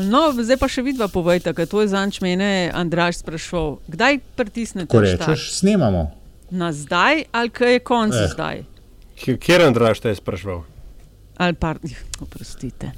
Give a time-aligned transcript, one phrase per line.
[0.00, 3.78] No, zdaj pa še vidva povejte, ker to je zanč mene Andraš sprašval.
[3.86, 4.86] Kdaj pritisnete?
[4.86, 6.12] Ko rečeš, snemamo.
[6.50, 8.28] Na zdaj ali kaj je konc Eh.
[8.28, 8.56] zdaj?
[9.16, 10.62] Kjer Andraš te je sprašval?
[11.36, 11.74] Ali pa,
[12.18, 12.90] oprostite,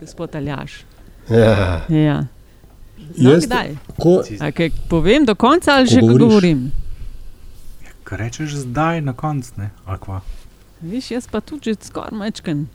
[0.00, 0.84] gospod Aljaš.
[1.28, 1.82] Ja.
[1.88, 2.18] Ja.
[3.14, 3.76] No, Jaz- kdaj?
[3.96, 6.18] Ko, A kaj povem do konca ali Ko že govoriš.
[6.20, 6.60] govorim?
[8.04, 9.70] Kaj rečeš zdaj na koncu, ne?
[10.80, 12.66] Viš, jaz pa tudi že skoraj mečken.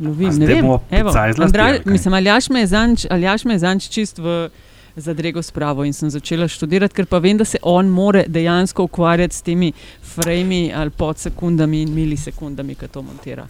[0.00, 0.64] Lovim, A ne vem.
[0.90, 1.92] Evo, picajzlasti, Andra, ali kaj?
[1.92, 4.48] mislim, Aljaš me je zanč, Aljaš me je zanč čist v
[4.96, 9.34] zadrego spravo in sem začela študirati, ker pa vem, da se on more dejansko ukvarjati
[9.36, 13.46] s temi frami ali podsekundami in milisekundami, ki to montira.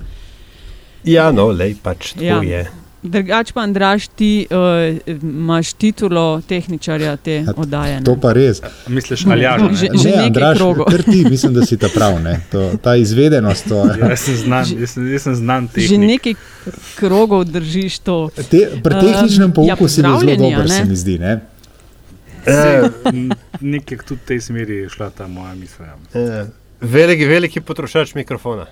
[1.04, 2.42] ja, no, lej pač tako Ja.
[2.42, 2.58] ja.
[2.58, 2.85] je.
[3.06, 4.56] Drugač pa, Andraš, ti uh,
[5.06, 7.94] imaš titulo tehničarja te Ja, oddaje.
[7.94, 8.02] ne?
[8.02, 8.60] to pa res.
[8.86, 9.60] Misliš, Aljaš?
[9.60, 9.68] ne?
[9.72, 10.86] Že- že ne, krogov.
[10.86, 12.18] kar ti, mislim, da si ta prav.
[12.18, 12.40] ne.
[12.50, 13.66] To, ta izvedenost.
[13.66, 15.88] To, Ja, Jaz sem znan, jaz sem, jaz sem znan tehnik.
[15.88, 16.34] Že nekaj
[16.94, 18.18] krogov držiš to.
[18.44, 20.68] te, pri Um, tehničnem pouku ja, si zelo dober, ne?
[20.70, 21.18] se mi zdi.
[21.18, 21.40] Ne?
[23.06, 25.84] M, Nekaj tudi v tej smeri je šla ta moja misel.
[25.84, 25.94] ja.
[26.14, 26.44] Ja.
[26.78, 28.66] Veliki, veliki potrošač mikrofona.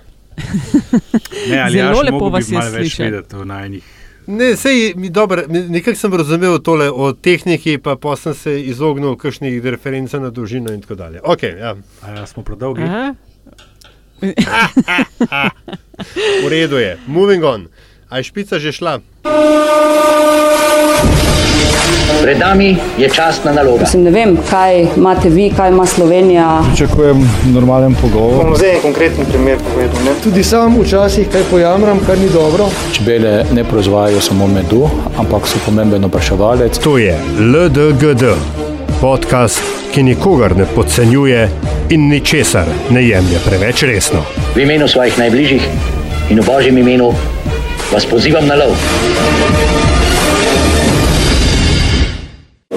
[1.49, 3.03] Ne, ali Zelo Aljaš, lepo vas je malo več slišati.
[3.05, 3.83] vedeti o najnih.
[4.27, 9.15] Ne, sej, mi dobro, nekako sem razumel tole o tehniki, pa pa sem se izognil
[9.15, 11.21] kakšnih referencah na dolžino in tako dalje.
[11.21, 11.75] Okay, ja.
[12.01, 12.81] A ja, smo predolgi.
[12.81, 13.13] Aha.
[16.43, 17.67] V redu je, moving on.
[18.09, 18.99] A je špica že šla?
[22.21, 23.81] Pred nami je častna naloga.
[23.81, 26.61] Mislim, ne vem, kaj imate vi, kaj ima Slovenija.
[26.67, 28.45] Pričakujem normalen pogovor.
[28.45, 30.03] bom zdaj en konkreten primer povedal.
[30.05, 30.11] Ne?
[30.23, 32.65] Tudi sam včasih kaj pojamram, kar ni dobro.
[32.91, 36.77] Čebele ne proizvajajo samo medu, ampak so pomemben opraševalec.
[36.79, 38.23] To je LDGD,
[39.01, 39.61] podcast,
[39.93, 41.49] ki nikogar ne podcenjuje
[41.89, 44.23] in ničesar ne jemlje preveč resno.
[44.55, 45.61] V imenu svojih najbližjih
[46.29, 47.13] in v božjem imenu
[47.93, 48.73] vas pozivam na lov.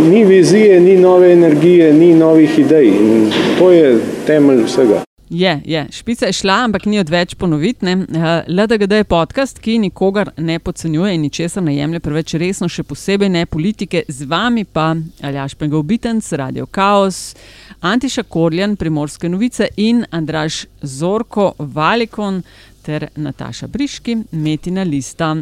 [0.00, 2.86] Ni vizije, ni nove energije, ni novih idej.
[2.86, 5.02] In to je temelj vsega.
[5.30, 7.84] Je, je, špica je šla, ampak ni odveč ponoviti.
[7.84, 7.92] ne.
[7.92, 12.82] Eh, LDGD je podcast, ki nikogar ne podcenjuje in ničesar ne jemlje preveč resno, še
[12.82, 14.02] posebej ne politike.
[14.08, 17.34] Z vami pa Aljaš Pengovitenc, Radio Chaos,
[17.80, 22.42] Antiša Korjan, Primorske novice in Andraš Zorko Valikon
[22.82, 25.34] ter Nataša Briški, Metina Lista.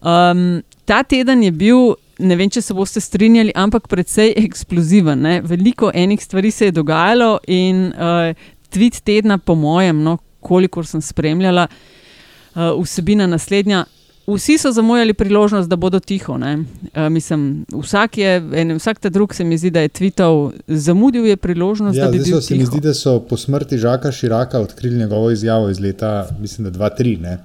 [0.00, 1.94] Um, ta teden je bil.
[2.18, 5.20] Ne vem, če se boste strinjali, ampak precej eksploziven.
[5.20, 5.40] Ne?
[5.44, 8.32] Veliko enih stvari se je dogajalo, in uh,
[8.72, 13.84] tweet tedna, po mojem, no, kolikor sem spremljala, uh, vsebina naslednja.
[14.26, 16.34] Vsi so zamujali priložnost, da bodo tiho.
[16.34, 21.26] Uh, mislim, vsak, je, en, vsak ta drug se mi zdi, da je tweetal, zamudil
[21.26, 22.70] je priložnost, Ja, da bi bil se mi tiho.
[22.72, 27.36] zdi, da so po smrti Žaka Širaka odkrili njegovo izjavo iz leta, mislim, da 2-3.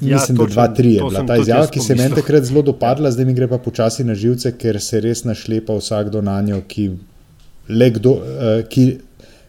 [0.00, 2.44] Ja, Mislim, točno, da 2-3 je to bila ta izjava, ki se je meni takrat
[2.44, 6.40] zelo dopadla, zdaj mi gre pa počasi na živce, ker se res našlepa vsakdo na
[6.44, 6.90] njo, ki
[7.68, 8.86] le, kdo, uh, ki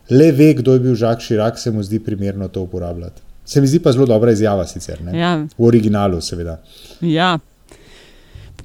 [0.09, 3.21] le ve, kdo je bil Žak Širak, se mu zdi primerno to uporabljati.
[3.45, 5.19] Se mi zdi pa zelo dobra izjava sicer, ne?
[5.19, 6.57] Ja, v originalu seveda.
[7.01, 7.37] Ja.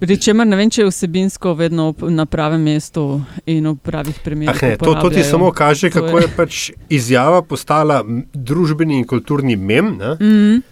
[0.03, 4.51] Pričemer ne vem, če je vsebinsko vedno na pravem mestu in v pravih primerih.
[4.59, 8.01] Ah, ne, to, to ti samo kaže, To kako je pač izjava postala
[8.35, 9.93] družbeni in kulturni mem.
[10.01, 10.17] Ne?
[10.19, 10.57] Mm,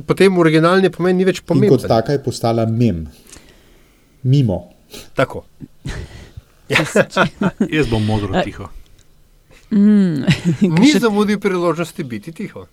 [0.00, 1.88] Potem originalni pomen ni več In kot pomemben.
[1.88, 3.06] taka je postala mem.
[4.22, 4.70] Mimo.
[5.14, 5.44] Tako.
[7.70, 8.68] Jaz bom modro tiho.
[9.70, 10.24] mm,
[10.78, 12.66] Ni zamudil priložnosti biti tiho.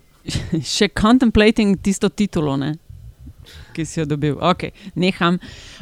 [0.63, 2.75] še contemplating tisto titulo, ne?
[3.73, 4.37] Ki si jo dobil.
[4.41, 5.39] Okay, neham.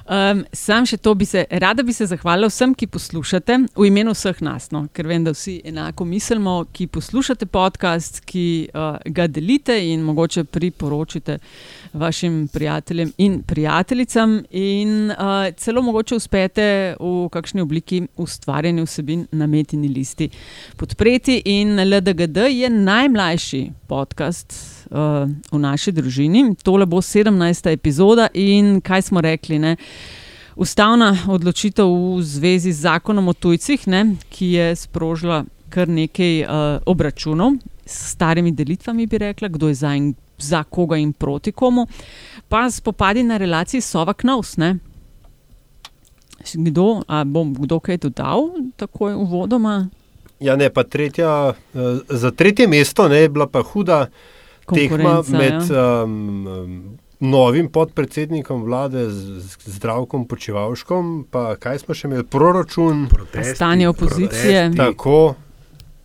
[0.07, 4.13] Um, sam še to bi se, rada bi se zahvalila vsem, ki poslušate, v imenu
[4.15, 9.27] vseh nas, no, ker vem, da vsi enako mislimo, ki poslušate podcast, ki uh, ga
[9.27, 11.39] delite in mogoče priporočite
[11.97, 19.47] vašim prijateljem in prijateljicam, in uh, celo mogoče uspete v kakšni obliki ustvarjanja vsebin na
[19.47, 20.29] metini listi
[20.77, 21.41] podpreti.
[21.57, 26.55] In LDGD je najmlajši podcast uh, v naši družini.
[26.63, 27.71] Tole bo 17.
[27.71, 29.59] epizoda in kaj smo rekli.
[29.59, 29.75] Ne?
[30.55, 31.85] Ustavna odločitev
[32.17, 36.49] v zvezi z zakonom o tujcih, ne, ki je sprožila kar nekaj uh,
[36.85, 41.87] obračunov s starimi delitvami, bi rekla, kdo je za, in, za koga in proti komu,
[42.49, 44.57] pa spopadi na relaciji Sova-Knovs.
[46.53, 49.89] Kdo, a bom kdo kaj dodal, tako je uvodoma?
[50.39, 54.07] Ja, ne, pa tretja, eh, za tretje mesto ne, je bila pa huda
[54.67, 56.03] tekma med ja.
[56.03, 59.07] um, um, novim podpredsednikom vlade,
[59.65, 63.07] Zdravkom Počivalškom, pa kaj smo še imeli, proračun.
[63.07, 64.69] Protesti, Stanje opozicije.
[64.69, 64.77] protesti.
[64.77, 65.35] Tako,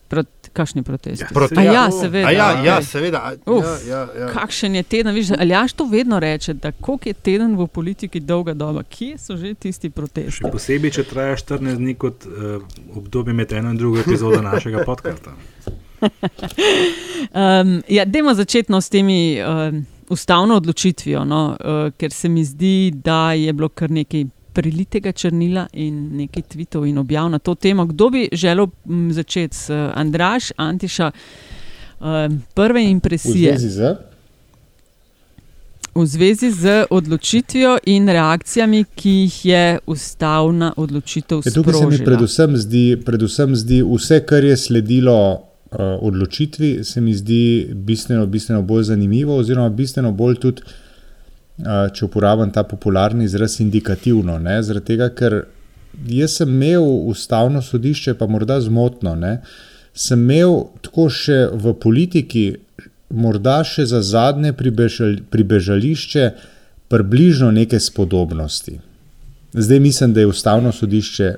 [0.09, 1.25] Proti Kakšni protesti?
[1.35, 2.29] Proti- A ja, ja, seveda.
[2.29, 4.27] a ja, ja, seveda, a- Uf, ja, ja, ja.
[4.29, 5.15] Kakšen je teden?
[5.15, 8.83] Viš, Aljaš to vedno reče, da koliko je teden v politiki dolga doba.
[8.83, 10.31] Kje so že tisti protesti?
[10.33, 12.61] Še posebej, če traja 14 dni kot uh,
[12.95, 15.33] obdobje med eno in drugo epizodo našega podcasta.
[16.03, 22.45] Um, ja, Dajmo začeti no, s temi um, ustavno odločitvijo, no, uh, ker se mi
[22.45, 27.55] zdi, da je bilo kar nekaj prilitega črnila in nekaj tvitev in objav na to
[27.55, 27.87] temo.
[27.87, 31.11] Kdo bi želel m, začeti s uh, Andraš, Antiša,
[32.01, 33.95] um, prve V impresije zvezi z?
[35.95, 42.05] V zvezi z odločitvijo in reakcijami, ki jih je ustavna odločitev Ja, tukaj se mi
[42.05, 48.63] predvsem zdi, predvsem zdi vse, kar je sledilo uh, odločitvi, se mi zdi bistveno, bistveno
[48.63, 54.39] bolj zanimivo, oziroma bistveno bolj tudi, uh, če uporabim ta popularni izraz, indikativno.
[54.63, 55.43] Zaradi tega, ker
[56.09, 59.41] jaz sem imel ustavno sodišče, pa morda zmotno, ne?
[59.95, 62.47] sem imel tako še v politiki,
[63.13, 66.31] morda še za zadnje pribežal, pribežališče,
[66.93, 68.79] približno neke spodobnosti.
[69.53, 71.35] Zdaj mislim, da je ustavno sodišče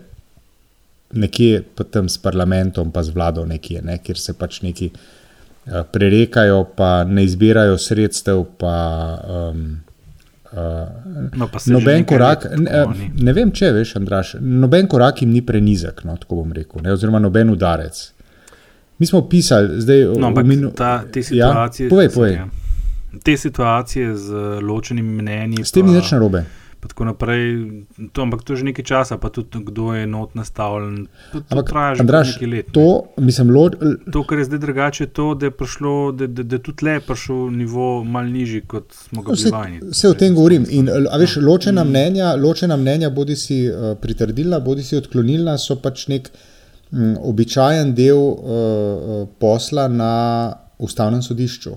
[1.15, 5.83] nekje pa tam s parlamentom, pa z vlado, nekje, ne, kjer se pač neki uh,
[5.87, 8.45] prerekajo, pa ne izbirajo sredstev.
[8.57, 8.75] Pa,
[9.51, 9.65] um,
[10.47, 10.61] uh,
[11.35, 13.11] No, noben korak, let ne, ni.
[13.21, 16.93] ne vem, če veš, Andraš, noben korak jim ni prenizek, no, tako bom rekel, ne,
[16.93, 18.03] oziroma noben udarec.
[18.97, 22.35] Mi smo pisali, zdaj No, ampak minu- ta, te situacije, Ja, povej, povej.
[22.35, 22.47] ja.
[23.21, 24.31] te situacije z
[24.63, 25.65] ločenimi mnenji.
[25.65, 26.45] S tem ni nič narobe.
[26.85, 27.45] Pa tako naprej.
[28.13, 31.07] To, ampak to je že nekaj časa, pa tudi kdo je not nastavljen.
[31.33, 32.67] To, to Ampak, traja že Andraž, nekaj let.
[32.67, 32.73] ne.
[32.73, 32.87] to,
[33.19, 33.63] mislim, lo,
[34.13, 36.99] To, kar je zdaj drugače, je to, da je, prišlo, da, da, da tudi le
[37.01, 39.81] prišel nivo mal nižji, kot smo ga Vse, bili vajeni.
[39.91, 40.67] vse o tem govorim.
[40.71, 45.81] In, a veš, ločena mnenja, ločena mnenja bodi si uh, pritrdilna, bodi si odklonilna, so
[45.81, 46.29] pač nek
[46.93, 48.37] um, običajen del uh,
[49.41, 50.13] posla na
[50.79, 51.73] ustavnem sodišču.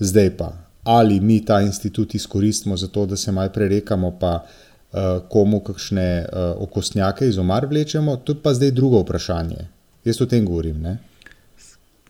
[0.00, 4.44] Zdaj pa, ali mi ta institut izkoristimo za to, da se malo prerekamo, pa
[4.92, 4.98] uh,
[5.28, 9.68] komu kakšne uh, okostnjake iz omar vlečemo, to je pa zdaj drugo vprašanje.
[10.04, 10.80] Jaz o tem govorim.
[10.80, 10.98] Ne?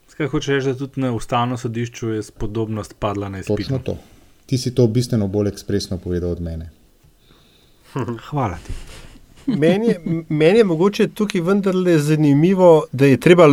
[0.09, 3.57] Skaj hoče reči, da tudi na ustavnem sodišču je spodobnost padla na izpitu.
[3.57, 3.97] Točno to.
[4.47, 6.71] Ti si to bistveno bolj ekspresno povedal od mene.
[8.31, 8.73] Hvala ti.
[9.47, 13.49] Meni je, meni je mogoče tukaj vendarle zanimivo, da je treba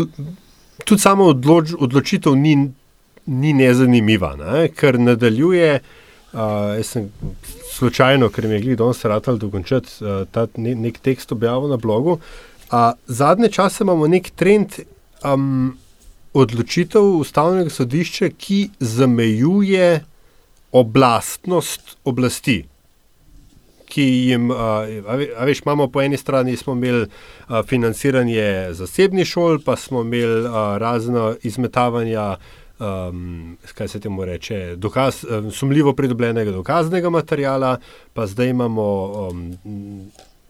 [0.85, 2.71] tudi samo odloč, odločitev ni,
[3.29, 4.67] ni nezanimiva, ne?
[4.73, 5.79] ker nadaljuje.
[6.29, 7.07] Uh, jaz sem
[7.71, 11.77] slučajno, ker mi je gledal danes ratal dokončati uh, ta ne, nek tekst objavil na
[11.77, 12.19] blogu.
[12.69, 14.81] Uh, zadnje čase imamo nek trend
[15.25, 15.77] um,
[16.33, 20.03] odločitev ustavnega sodišča, ki zamejuje
[20.71, 22.63] oblastnost oblasti
[23.89, 27.07] ki jim, a, a ve- a veš, imamo po eni strani smo imeli
[27.67, 30.43] financiranje zasebnih šol, pa smo imeli
[30.77, 32.35] razno izmetavanja,
[32.79, 37.77] um, kaj se temu reče, dokaz, um, sumljivo pridobljenega dokaznega materijala,
[38.13, 39.55] pa zdaj imamo um,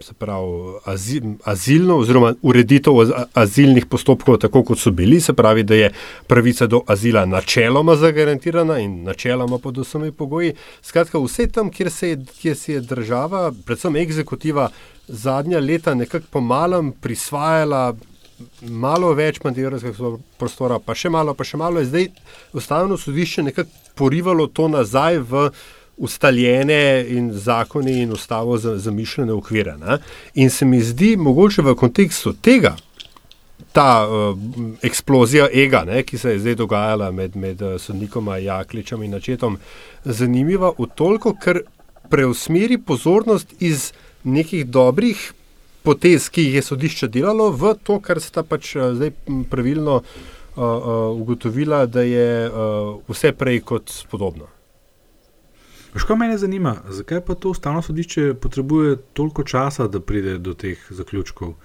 [0.00, 0.46] se pravi,
[0.84, 5.90] azil, azilno oziroma ureditev az- azilnih postopkov, tako kot so bili, se pravi, da je
[6.26, 10.54] pravica do azila načeloma zagarantirana in načeloma pod vsemi pogoji.
[10.82, 14.70] Skratka, vse tam, kjer se je, kjer se je država, predvsem eksekutiva,
[15.08, 17.94] zadnja leta nekako pomalem prisvajala
[18.62, 22.08] malo več mandirovskega prostora, pa še malo, pa še malo je zdaj
[22.52, 25.50] ustavno sodišče nekako porivalo to nazaj v
[26.00, 29.76] ustaljene in zakoni in ustavo za- zamišljene okvire.
[29.76, 29.98] Ne?
[30.34, 32.76] In se mi zdi mogoče v kontekstu tega,
[33.72, 34.38] ta uh,
[34.82, 39.58] eksplozija ega, ne, ki se je zdaj dogajala med, med uh, sodnikoma Jakličem in Načetom,
[40.04, 41.60] zanimiva v toliko, ker
[42.10, 43.92] preusmeri pozornost iz
[44.24, 45.32] nekih dobrih
[45.82, 49.10] potez, ki jih je sodišče delalo, v to, kar sta pač uh, zdaj
[49.50, 50.04] pravilno uh,
[50.56, 50.70] uh,
[51.16, 54.48] ugotovila, da je uh, vse prej kot podobno.
[55.90, 60.78] Kaj mene zanima, zakaj pa to ustavno sodišče potrebuje toliko časa, da pride do teh
[60.90, 61.56] zaključkov?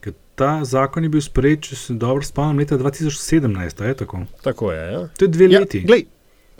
[0.00, 4.26] Ker ta zakon je bil sprejet, če se dobro spomnim, leta 2017, a je tako?
[4.44, 4.82] Tako je.
[4.92, 5.00] Ja?
[5.16, 5.80] To je dve Ja, leti.
[5.88, 6.04] glej,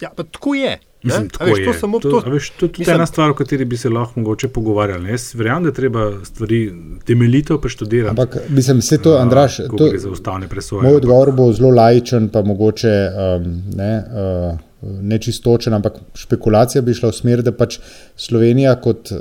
[0.01, 0.79] ja, tako je.
[1.03, 1.65] Mislim, A veš, je.
[1.65, 3.89] to samo to, to- veš, to je tudi mislim- ena stvar, o kateri bi se
[3.89, 5.11] lahko mogoče pogovarjali.
[5.11, 6.73] Jaz verjamem, da je treba stvari
[7.05, 8.11] temeljito preštudirati.
[8.11, 10.83] Ampak mislim, vse to, Andraš, ko to, gre za ustavne presoje.
[10.83, 14.05] moj odgovor bo zelo lajičen, pa mogoče um, ne,
[14.53, 14.59] uh,
[15.03, 17.79] nečistočen, ampak špekulacija bi šla v smer, da pač
[18.17, 19.19] Slovenija kot uh,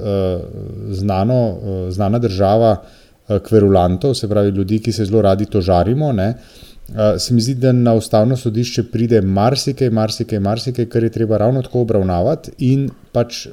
[0.90, 6.30] znano, uh, znana država uh, kverulantov, se pravi ljudi, ki se zelo radi tožarimo, ne,
[6.30, 6.71] uh,
[7.20, 11.62] se mi zdi, da na ustavno sodišče pride marsikaj, marsikaj, marsikaj, kar je treba ravno
[11.62, 13.48] tako obravnavati in pač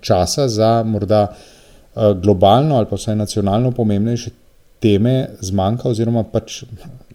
[0.00, 1.26] časa za morda
[1.94, 4.30] globalno ali pa vsaj nacionalno pomembnejše
[4.82, 6.62] teme zmanjka, oziroma pač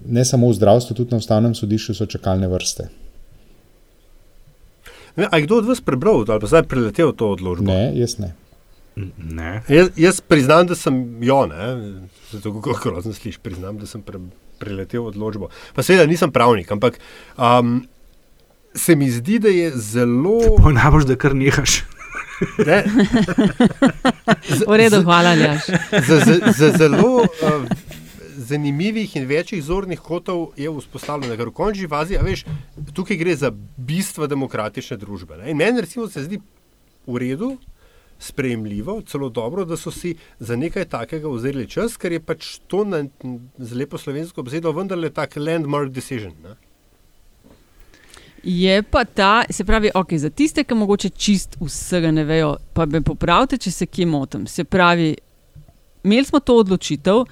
[0.05, 2.89] ne samo v zdravstvu, tudi na ustavnem sodišču so čakalne vrste.
[5.19, 7.67] Ne, a je kdo od vas prebral ali pa zdaj preletel to odločbo?
[7.67, 8.33] Ne, jaz ne.
[9.17, 9.61] Ne.
[9.69, 11.67] Jaz, jaz priznam, da sem jo, ne,
[12.31, 14.19] zato kako grozno slišiš, priznam, da sem pre,
[14.59, 15.49] preletel odločbo.
[15.75, 16.99] Pa seveda nisem pravnik, ampak
[17.37, 17.79] um,
[18.75, 20.39] se mi zdi, da je zelo.
[20.79, 21.81] Najbolj, da kar nehaš.
[22.65, 22.83] Ne,
[24.67, 25.65] V redu, hvala, Ljaš.
[26.07, 27.27] za, za, za zelo uh,
[28.49, 32.45] zanimivih in večjih zornih kotov je vzpostavljeno, ker v končni fazi, a veš,
[32.95, 35.37] tukaj gre za bistvo demokratične družbe.
[35.41, 35.51] Ne?
[35.51, 36.39] In meni recimo se zdi
[37.07, 37.57] v redu,
[38.19, 42.83] sprejemljivo, celo dobro, da so si za nekaj takega vzeli čas, ker je pač to
[42.83, 43.03] na,
[43.57, 46.33] z lepo slovensko besedo vendarle tak landmark decision.
[46.43, 46.55] Ne?
[48.43, 52.85] Je pa ta, se pravi, ok, za tiste, ki mogoče čist vsega ne vejo, pa
[52.85, 54.47] me popravite, če se kje motim.
[54.47, 55.15] Se pravi,
[56.03, 57.25] imeli smo to odločitev,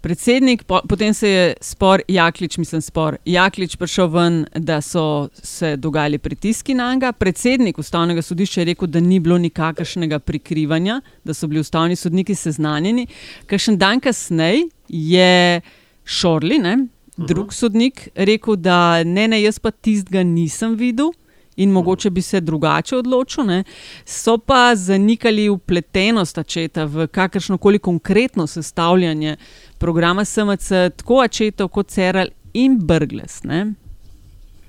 [0.00, 5.76] predsednik, po, potem se je spor, Jaklič, mislim, spor, Jaklič prišel ven, da so se
[5.76, 7.12] dogajali pritiski na njega.
[7.12, 12.34] Predsednik ustavnega sodišča je rekel, da ni bilo nikakršnega prikrivanja, da so bili ustavni sodniki
[12.34, 13.06] seznanjeni.
[13.46, 15.60] Kakšen dan kasneje je
[16.04, 16.76] Šorli, ne,
[17.16, 21.12] drug sodnik, rekel, da ne, ne, jaz pa tistega nisem videl.
[21.60, 23.64] In mogoče bi se drugače odločil, ne.
[24.06, 29.36] so pa zanikali upletenost Ačeta v kakršno koli konkretno sestavljanje
[29.78, 33.42] programa SMC, tako Ačetov kot Ceral in Brgles.
[33.44, 33.66] Ne.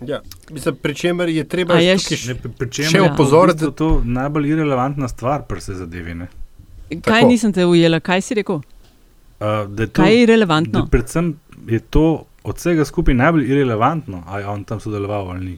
[0.02, 0.20] Ja,
[0.50, 3.10] mislim, pri čemer je treba je tukaj še, Ne, pri- pri čemer še je v
[3.10, 6.14] opozoriti, bistvu to najbolj irelevantna stvar pri se zadevi.
[6.16, 6.28] Ne?
[6.92, 7.28] Kaj Tako.
[7.28, 8.56] nisem te ujela, kaj si rekel?
[8.56, 8.64] Uh,
[9.68, 10.88] da je to, Kaj je da relevantno?
[10.88, 11.36] predvsem
[11.68, 12.06] je to
[12.44, 15.56] od vsega skupaj najbolj irelevantno, ali je on tam sodeloval ali ni.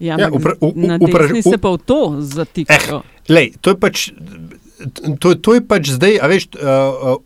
[0.00, 3.02] Ja, Ja, upra- u- u- na upra- desni u- se pa v to zatikajo.
[3.28, 3.96] Lej, to, je pač,
[5.18, 7.18] to, to je pač zdaj, a veš, uh,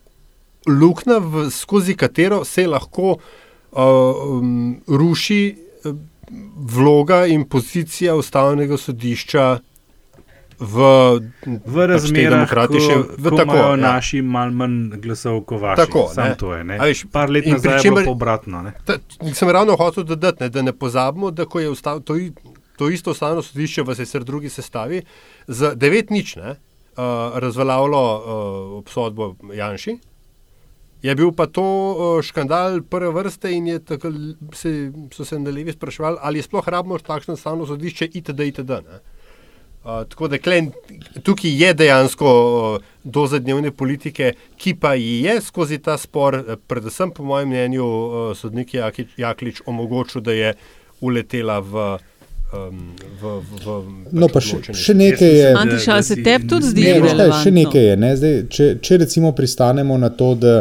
[0.64, 3.20] luknja, v, skozi katero se lahko uh,
[3.74, 4.52] um,
[4.88, 5.56] ruši
[6.56, 9.58] vloga in pozicija ustavnega sodišča
[10.58, 10.74] v,
[11.44, 13.76] V pač razmerah, demokratični- ko, v ko tako, imajo ja.
[13.78, 15.76] naši malo manj glasov kot vaši.
[15.76, 16.36] Tako, Samo ne.
[16.36, 16.64] to je.
[16.64, 16.76] Ne?
[16.76, 18.62] A veš, Par let nazaj je čemer- bilo pa obratno.
[18.62, 18.72] Ne?
[18.80, 18.96] Ta,
[19.30, 22.32] sem ravno hotel dodati, ne, da ne pozabimo, da ko je ustav, to, i-
[22.76, 25.02] to isto ustavno sodišče v sicer drugi sestavi
[25.46, 29.98] za devet nič ne, uh, razveljavilo uh, obsodbo Janši.
[31.02, 34.12] Je bil pa to uh, škandal prve vrste in tako,
[34.54, 38.40] se, so se na levi spraševali, ali je sploh rabno takšno ustavno sodišče itd.
[38.40, 38.70] itd.
[38.70, 39.02] ne.
[39.84, 40.70] Uh, tako da klen,
[41.26, 46.56] tukaj je dejansko uh, doza dnevne politike, ki pa ji je skozi ta spor, eh,
[46.66, 50.54] predvsem po mojem mnenju, uh, sodnik Jakič, Jaklič omogočil, da je
[51.00, 51.98] uletela v.
[52.52, 54.78] Um, v, v, v No, pa pač še, odločanje.
[54.78, 55.50] še nekaj je.
[55.56, 57.42] Antiša, se tebi tudi zdi Ne, veš kaj, relevantno?
[57.42, 57.94] še nekaj je.
[57.96, 58.10] Ne?
[58.16, 60.54] Zdaj, če, če recimo pristanemo na to, da,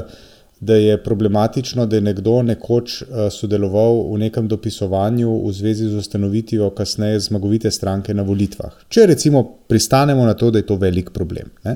[0.61, 5.99] da je problematično, da je nekdo nekoč uh, sodeloval v nekem dopisovanju v zvezi z
[5.99, 8.71] ustanovitvijo kasneje zmagovite stranke na volitvah.
[8.87, 11.51] Če recimo pristanemo na to, da je to velik problem.
[11.67, 11.75] Ne?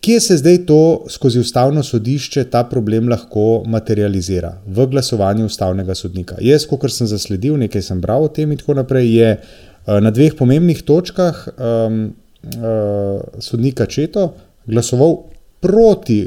[0.00, 4.52] Kje se zdaj to skozi ustavno sodišče ta problem lahko materializira?
[4.66, 6.36] V glasovanju ustavnega sodnika.
[6.40, 10.10] Jaz, kot sem zasledil, nekaj sem bral o tem in tako naprej, je eh, na
[10.10, 12.14] dveh pomembnih točkah um,
[12.46, 14.28] uh, sodnika Četo
[14.66, 15.16] glasoval
[15.60, 16.20] proti,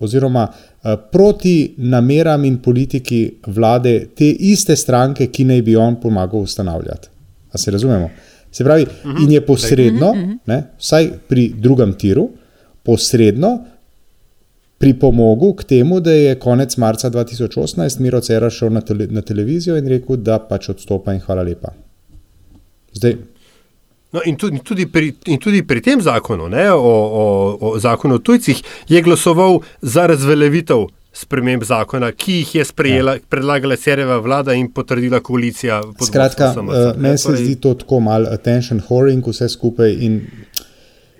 [0.00, 6.44] oziroma uh, proti nameram in politiki vlade te iste stranke, ki naj bi on pomagal
[6.44, 7.08] ustanavljati.
[7.52, 8.10] A se razumemo?
[8.52, 8.86] Se pravi,
[9.24, 10.12] in je posredno,
[10.46, 12.28] ne, vsaj pri drugem tiru,
[12.82, 13.58] posredno
[14.82, 19.76] pripomogel k temu, da je konec marca 2018 Miro Cera šel na, tele, na televizijo
[19.78, 21.74] in rekel, da pač odstopa in hvala lepa.
[22.92, 23.16] Zdaj,
[24.12, 27.22] No, in, tudi, tudi pri, in tudi pri tem zakonu, ne, o, o,
[27.60, 28.58] o zakonu o tujcih,
[28.88, 33.24] je glasoval za razveljavitev sprememb zakona, ki jih je sprejela, ja.
[33.28, 35.80] predlagala Cereva vlada in potrdila koalicija.
[36.06, 36.92] skratka, ne.
[36.96, 39.96] meni se Torej, zdi to tako malo attention whoring, vse skupaj.
[40.00, 40.20] In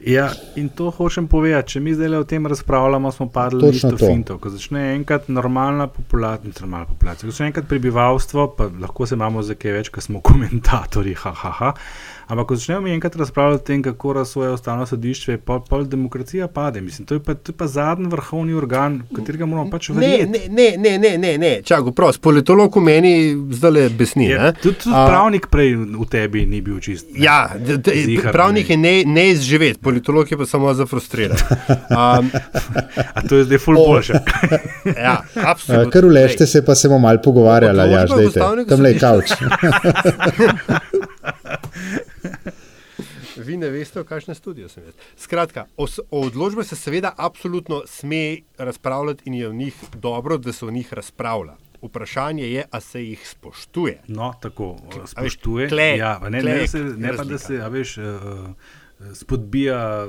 [0.07, 1.77] Ja, in to hočem povedati.
[1.77, 4.07] Če mi zdaj o tem razpravljamo, smo padli na Točno isto to.
[4.07, 4.39] finto.
[4.39, 9.43] Ko začne enkrat normalna populacija, normalna populacija, ko začne enkrat prebivalstvo, pa lahko se imamo
[9.43, 11.73] za kaj več, ker smo komentatorji, ha, ha, ha.
[12.33, 16.47] Ampak ko začnemo mi enkrat razpravljati o tem, kako razsoja ustavno sodišče, pol, pol demokracija
[16.49, 16.81] pade.
[16.81, 19.95] Mislim, to je pa, to je pa zadnji vrhovni organ, v katerega moramo pač Ne,
[19.97, 20.31] verjeti.
[20.31, 21.51] ne, ne, ne, ne, ne, ne.
[21.63, 23.13] čakaj, prost, politolog v meni
[23.53, 24.25] zdaj le besni.
[24.27, 24.53] Je, ne.
[24.55, 27.11] tudi tudi A, pravnik prej v tebi ni bil čist.
[27.11, 27.21] ne.
[27.21, 28.73] Ja, d- d- Zihar pravnik ne.
[28.73, 31.37] je ne, neizživet, politolog je pa samo za frustriran.
[31.91, 32.33] Um,
[33.15, 33.85] A to je zdaj ful O.
[33.87, 34.13] boljše.
[34.99, 35.21] ja,
[35.53, 35.91] absolutno.
[35.91, 39.37] kar uležte se, pa se bomo malo pogovarjali, ja, zdaj Ustavnega tam le kavč.
[43.43, 44.95] Vi ne veste, v kakšnem studiu sem jaz.
[45.17, 48.23] Skratka, o, o odločbah se seveda absolutno sme
[48.59, 51.55] razpravljati in je v njih dobro, da se o njih razpravlja.
[51.83, 54.03] vprašanje je, ali se jih spoštuje.
[54.09, 55.69] No, tako, spoštuje.
[55.69, 58.05] tle- ja, pa ne, tle ne, se, ne pa, da se, a veš, uh,
[59.13, 60.07] spodbija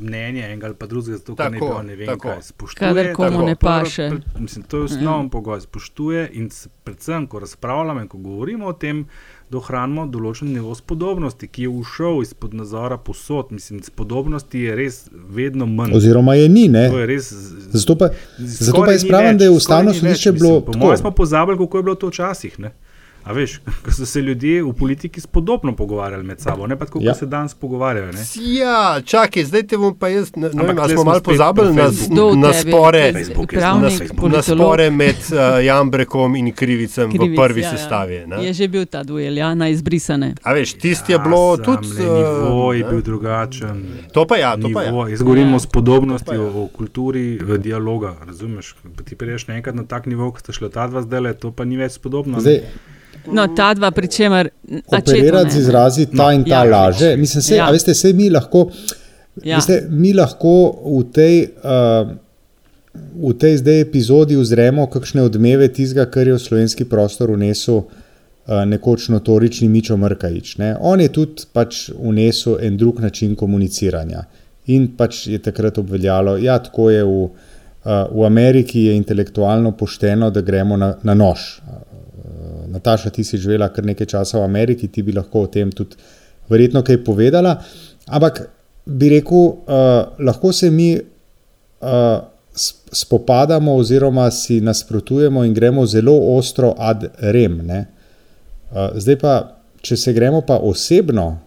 [0.00, 2.28] mnenje enega ali pa drugega, zato ker ne, Tako, bi on ne vem, tako.
[2.28, 2.88] kaj spoštuje.
[2.88, 4.02] Kadar komu tako, ne paše.
[4.04, 6.50] pred- Mislim, to je osnoven pogoj, spoštuje in
[6.84, 9.06] predvsem, ko razpravljamo in ko govorimo o tem,
[9.50, 13.52] da ohranimo določen nivo spodobnosti, ki je ušel izpod nazora posod.
[13.54, 15.94] Mislim, spodobnosti je res vedno manj.
[15.94, 16.66] Oziroma je ni.
[16.68, 16.88] Ne?
[16.90, 17.30] To je res.
[17.70, 21.14] Zato pa, zato pa jaz pravim, več, da je ustavno sodišče bilo Po mojem smo
[21.14, 22.58] pozabili, kako je bilo to včasih.
[22.58, 22.74] Ne?
[23.26, 27.00] A veš, ko so se ljudje v politiki spodobno pogovarjali med sabo, ne pa tako,
[27.02, 27.10] Ja.
[27.10, 28.12] kot se danes pogovarjajo.
[28.12, 28.22] Ne?
[28.54, 31.88] Ja, čakaj, zdaj te bom pa jaz, ne, ne vem, ali smo malo pozabili na
[32.36, 33.12] na, v spore.
[33.12, 37.72] Facebook Pravnik, Na, na spore med uh, Jambrekom in Krivicem v Krivic, prvi ja, ja.
[37.72, 38.22] sestavi.
[38.26, 38.44] ne.
[38.44, 40.34] Je že bil ta duel, ja, na izbrisane.
[40.42, 41.88] A veš, tisti je bilo Ja, tudi.
[41.90, 43.84] le, Nivo je eh, bil drugačen.
[44.12, 44.90] To pa ja, to pa ja.
[44.90, 45.56] Nivo, jaz govorim Ja.
[45.56, 46.40] o spodobnosti, ja.
[46.42, 48.14] o, kulturi v dialoga.
[48.22, 48.74] Razumeš?
[49.04, 51.76] Ti priješ enkrat na tak nivo, kot sta šla ta dva zdaj, to pa ni
[51.76, 52.36] več spodobno.
[52.36, 52.40] ne?
[52.40, 52.60] Zdaj,
[53.32, 54.48] No, ta dva, pri čemer.
[54.48, 56.70] a če to operirati ne, z izrazi ta in ta ja.
[56.70, 57.16] laže.
[57.16, 57.70] Mislim, se, Ja.
[57.70, 58.68] veste, se mi lahko.
[59.44, 59.56] Ja.
[59.56, 60.54] Veste, mi lahko
[60.84, 62.08] v tej, uh,
[63.28, 68.64] v tej zdaj epizodi uzremo kakšne odmeve tistega, kar je v slovenski prostor unesel uh,
[68.64, 70.56] nekoč notorični Mičo Mrkajič.
[70.62, 70.76] Ne.
[70.80, 74.24] On je tudi pač unesel en drug način komuniciranja
[74.66, 79.76] in pač je takrat obveljalo, da ja, tako je v, uh, v Ameriki je intelektualno
[79.78, 81.60] pošteno, da gremo na, na nož.
[82.66, 85.96] Nataša, ti si živela kar nekaj časa v Ameriki, ti bi lahko o tem tudi
[86.48, 87.56] verjetno kaj povedala.
[88.06, 88.42] Ampak
[88.86, 92.18] bi rekel, uh, lahko se mi uh,
[92.54, 97.60] sp- spopadamo, oziroma si nasprotujemo in gremo zelo ostro ad rem.
[97.66, 97.86] ne.
[98.70, 99.34] Uh, zdaj pa,
[99.80, 101.38] če se gremo pa osebno,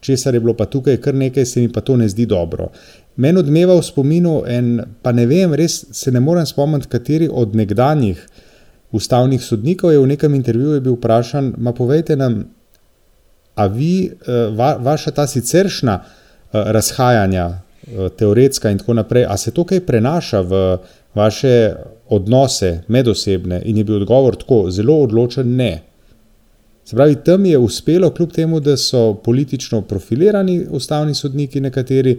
[0.00, 2.68] česar je bilo pa tukaj kar nekaj, se mi pa to ne zdi dobro.
[3.16, 7.56] Meni odmeva v spominu en, pa ne vem, res se ne morem spomniti, kateri od
[7.56, 8.20] nekdanjih
[8.92, 12.44] ustavnih sodnikov je v nekem intervjuju bil vprašan, ma povejte nam,
[13.54, 19.36] a vi, eh, va, vaša ta siceršna eh, razhajanja, eh, teoretska in tako naprej, a
[19.36, 20.78] se to kaj prenaša v
[21.14, 21.74] vaše
[22.08, 23.62] odnose medosebne?
[23.64, 25.82] In je bil odgovor tako zelo odločen ne.
[26.84, 32.16] Se pravi, tam je uspelo, kljub temu, da so politično profilirani ustavni sodniki, nekateri,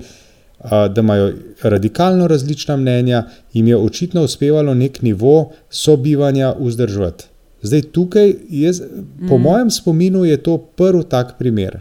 [0.63, 7.25] da imajo radikalno različna mnenja, jim je očitno uspevalo nek nivo sobivanja vzdrževati.
[7.61, 8.81] Zdaj, tukaj, jaz,
[9.29, 9.41] po Mm.
[9.41, 11.79] mojem spominu, je to prvi tak primer.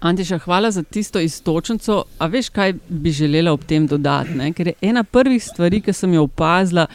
[0.00, 2.04] Antiša, hvala za tisto istočnico.
[2.18, 4.34] A veš, kaj bi želela ob tem dodati?
[4.36, 4.52] Ne?
[4.52, 6.86] Ker je ena prvih stvari, ki sem jo opazila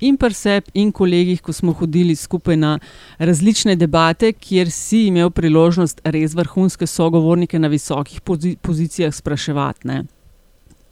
[0.00, 2.78] in pri sebi, in kolegih, ko smo hodili skupaj na
[3.18, 9.86] različne debate, kjer si imel priložnost res vrhunske sogovornike na visokih pozi pozicijah spraševati.
[9.88, 10.02] Ne?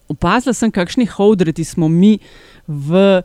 [0.08, 2.18] Opazila sem, kakšni hodreti smo mi
[2.66, 3.22] v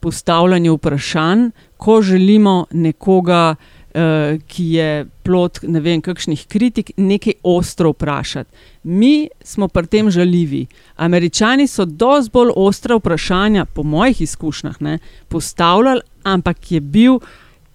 [0.00, 3.54] postavljanju vprašanj, ko želimo nekoga
[3.96, 8.50] uh, ki je plot ne vem, kakšnih kritik, nekaj ostro vprašati.
[8.82, 10.66] Mi smo pri tem žaljivi.
[10.96, 17.18] Američani so dosti bolj ostra vprašanja, po mojih izkušnjah, ne, postavljali, ampak je bil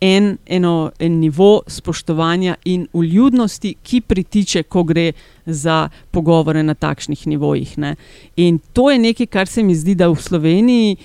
[0.02, 5.12] en, eno, en nivo spoštovanja in uljudnosti, ki pritiče, ko gre
[5.46, 7.78] za pogovore na takšnih nivojih.
[7.78, 7.96] Ne.
[8.36, 10.98] In to je nekaj, kar se mi zdi, da v Sloveniji.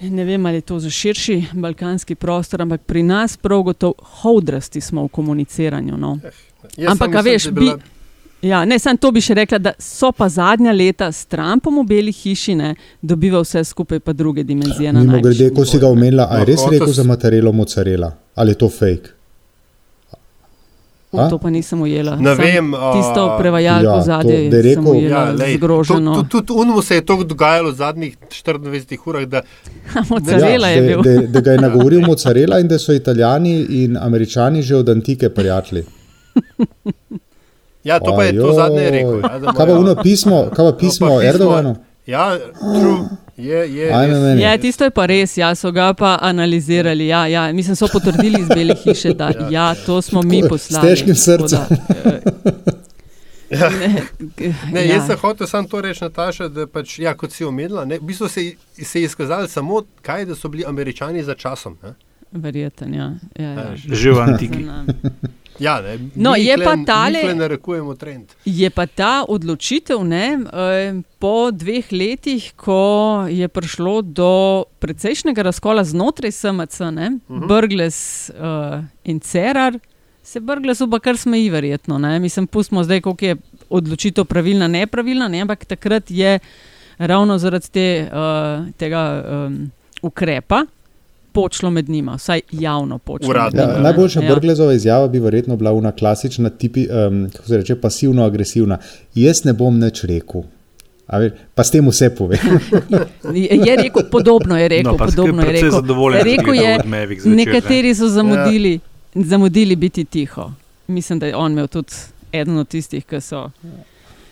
[0.00, 4.80] Ne vem, ali je to za širši balkanski prostor, ampak pri nas prav gotovo hodrasti
[4.80, 5.96] smo v komuniciranju.
[5.96, 6.18] No.
[6.76, 7.78] Jaz Ampak, sem a mislil, veš, bi, bila-
[8.42, 11.86] ja, ne, samo to bi še rekla, da so pa zadnja leta s Trumpom v
[11.86, 12.70] Beli hiši ne,
[13.02, 14.92] dobiva vse skupaj pa druge dimenzije.
[14.92, 17.52] na Mimo grede, ko si ga omenila, a je No, res hotel rekel za mozzarella
[17.52, 19.17] mozzarella ali je to fake?
[21.12, 22.16] U, To pa nisem ujela.
[22.16, 25.54] Ne Samo vem, a- Tisto prevajalko Ja, ja, to, zadnje je rekel- ujela Ja, lej,
[25.54, 26.14] zgroženo.
[26.14, 29.24] Tudi tud, tud unmu se je to dogajalo v zadnjih 24 urah.
[29.24, 29.40] Da,
[30.10, 31.02] Mozzarella je da, bil.
[31.02, 35.28] da, da ga je nagovoril mozzarella in da so italijani in američani že od antike
[35.30, 35.84] prijatelji.
[37.84, 38.54] ja, to pa je to Ajoj.
[38.54, 39.20] zadnje rekel.
[39.20, 41.76] Ja, Kaj pa uno pismo, kaj pa pismo pa pismo- Erdoganu?
[42.06, 42.38] Ja,
[42.72, 42.98] true,
[43.38, 43.92] je, je.
[43.92, 44.42] Ajme meni.
[44.42, 47.06] Ja, tisto je pa res, ja, so ga pa analizirali.
[47.06, 49.48] Ja, ja, mislim, so potrdili iz Bele hiše, da ja.
[49.50, 50.86] Ja, to smo mi Tako, poslali.
[50.86, 51.58] s težkim srcem.
[51.90, 52.20] eh,
[53.72, 54.02] ne,
[54.72, 54.94] Ne, ja.
[54.94, 58.02] jaz sem hotel samo to reči, Nataša, da pač, ja, kot si omenila, ne, v
[58.02, 61.78] bistvu se, je- se je izkazalo samo, kaj, da so bili američani za časom.
[61.82, 61.94] Ne.
[62.32, 63.12] Verjeten, ja.
[63.36, 63.72] ja, ja.
[63.76, 64.66] Že v antiki.
[65.58, 68.26] Ja, ne, No, mi je tle- pa tale- narekujemo trend.
[68.44, 72.80] Je pa ta odločitev ne, eh, po dveh letih, ko
[73.28, 74.30] je prišlo do
[74.78, 77.46] precejšnjega razkola znotraj SMC, ne, uh -huh.
[77.48, 79.78] Brgles uh, in Cerar,
[80.22, 81.98] se Brgles oba kar smeji, verjetno.
[81.98, 82.18] Ne.
[82.20, 83.36] Mislim, pustimo zdaj, koliko je
[83.68, 86.38] odločitev pravilna, nepravilna, ne, ampak takrat je
[86.98, 89.70] ravno zaradi te, uh, tega um,
[90.02, 90.64] ukrepa,
[91.38, 93.30] počlo med njima, vsaj javno počlo.
[93.30, 93.62] Uradno.
[93.62, 94.34] Ja, najboljša ja.
[94.34, 98.78] Brglezova izjava bi verjetno bila una klasična, tipi, um, kako se reče, pasivno-agresivna.
[99.14, 100.42] Jaz ne bom nič rekel.
[101.06, 102.36] A Ve, pa s tem vse pove.
[103.64, 104.92] Je rekel, podobno je rekel.
[104.92, 105.82] No, podobno je rekel.
[105.82, 107.36] da rekel je, zvečer, ne.
[107.36, 109.22] nekateri so zamudili, ja.
[109.24, 110.50] zamudili biti tiho.
[110.86, 111.94] Mislim, da je on imel tudi
[112.32, 113.50] eden od tistih, ki so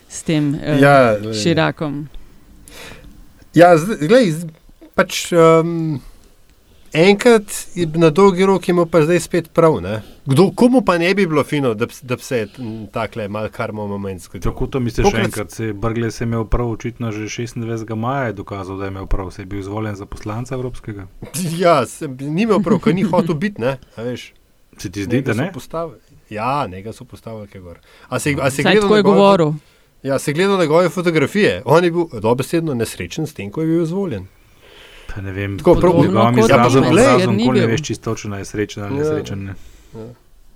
[0.09, 1.33] s tem uh, Ja, glej.
[1.33, 2.07] širakom.
[3.55, 4.31] Ja, zdaj,
[4.95, 5.99] pač um,
[6.93, 7.43] enkrat
[7.75, 9.81] je na dolgi rok ima pa zdaj spet prav.
[9.81, 10.01] Ne?
[10.25, 12.47] Kdo, komu pa ne bi bilo fino, da, bi- da se
[12.91, 14.41] takle mal karmo moment zgodil?
[14.43, 15.51] Tako to misliš še Tokrat- enkrat.
[15.51, 17.55] Se Brgles je imel prav, očitno že 26.
[17.95, 19.31] maja je dokazal, da je imel prav.
[19.31, 21.07] Se je bil izvoljen za poslanca Evropskega.
[21.57, 23.77] Ja, sem, ni imel prav, ker ni hotel biti, ne?
[23.95, 24.33] a veš.
[24.77, 25.51] Se ti zdi, da ne?
[25.51, 25.97] postavili-
[26.29, 27.77] Ja, nekaj so postavili, kaj gor.
[28.07, 29.53] A se, a se Saj gledal tako je govoril.
[30.03, 31.61] Ja, se gledal njegove fotografije.
[31.65, 34.27] On je bil dobesedno nesrečen s tem, ko je bil izvoljen.
[35.17, 37.71] Pa ne vem, Tako, izrazom, Nimec, izrazom, ker ni nikoli ne bil.
[37.71, 38.99] veš čisto točno, ali je srečen ali Ja.
[38.99, 39.45] nesrečen.
[39.45, 39.55] Ne.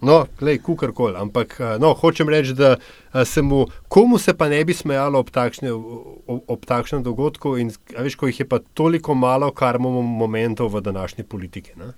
[0.01, 1.17] No, glej, kukorkoli.
[1.17, 5.19] Ampak eh, no, hočem reči, da eh, se mu, komu se pa ne bi smejalo
[5.19, 9.51] ob, takšne, ob, ob takšnem dogodku, in a veš, ko jih je pa toliko malo,
[9.51, 11.71] kar imamo momentov v današnji politiki.
[11.75, 11.93] Ne?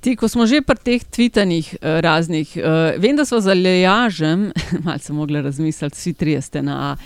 [0.00, 2.56] Ti, ko smo že pri teh tvitanjih uh, raznih,
[2.98, 4.50] vem, da smo za lejažem,
[4.84, 6.96] malo sem mogla razmisliti, vsi trije ste na A.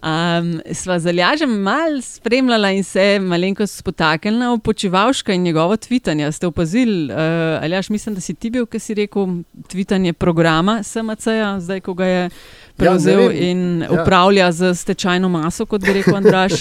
[0.00, 6.32] Um, sva za lejažem mal spremljala in se malenkost spotaknila v počivalška in njegovo tvitanje.
[6.32, 7.18] Ste opazili, uh,
[7.62, 9.26] ali jaš mislim, da si ti bil, ki si rekel,
[9.66, 12.30] tvitanje programa SMC-ja, zdaj ko ga je
[12.76, 13.42] prevzel vem.
[13.42, 13.88] in Ja.
[13.92, 16.52] upravlja z stečajno maso, kot bi rekel Andraš.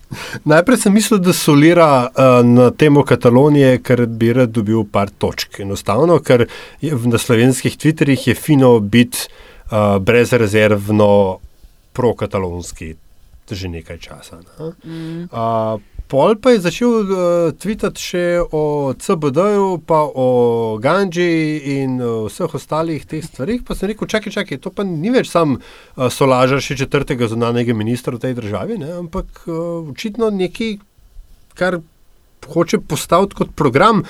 [0.44, 5.60] Najprej sem mislil, da solira uh, na temo Katalonije, ker bi rad dobil par točk.
[5.60, 6.46] Enostavno, ker
[6.80, 9.28] je, v- na slovenskih Twitterjih je fino biti
[9.66, 11.38] uh, brezrezervno
[11.98, 12.94] prokatalonski
[13.54, 14.44] že nekaj časa.
[14.44, 14.76] Ne?
[14.84, 15.32] Mm.
[15.32, 17.08] Uh, pol pa je začel uh,
[17.56, 20.28] tvitati še o CBD-ju, pa o
[20.80, 23.64] Ganji in uh, vseh ostalih teh stvarih.
[23.64, 27.76] Pa sem rekel, čakaj, čakaj, to pa ni več sam uh, solažar še četrtega zunanjega
[27.76, 28.92] ministra v tej državi, ne?
[29.04, 30.76] ampak uh, očitno nekaj,
[31.56, 31.80] kar
[32.48, 34.04] hoče postaviti kot program.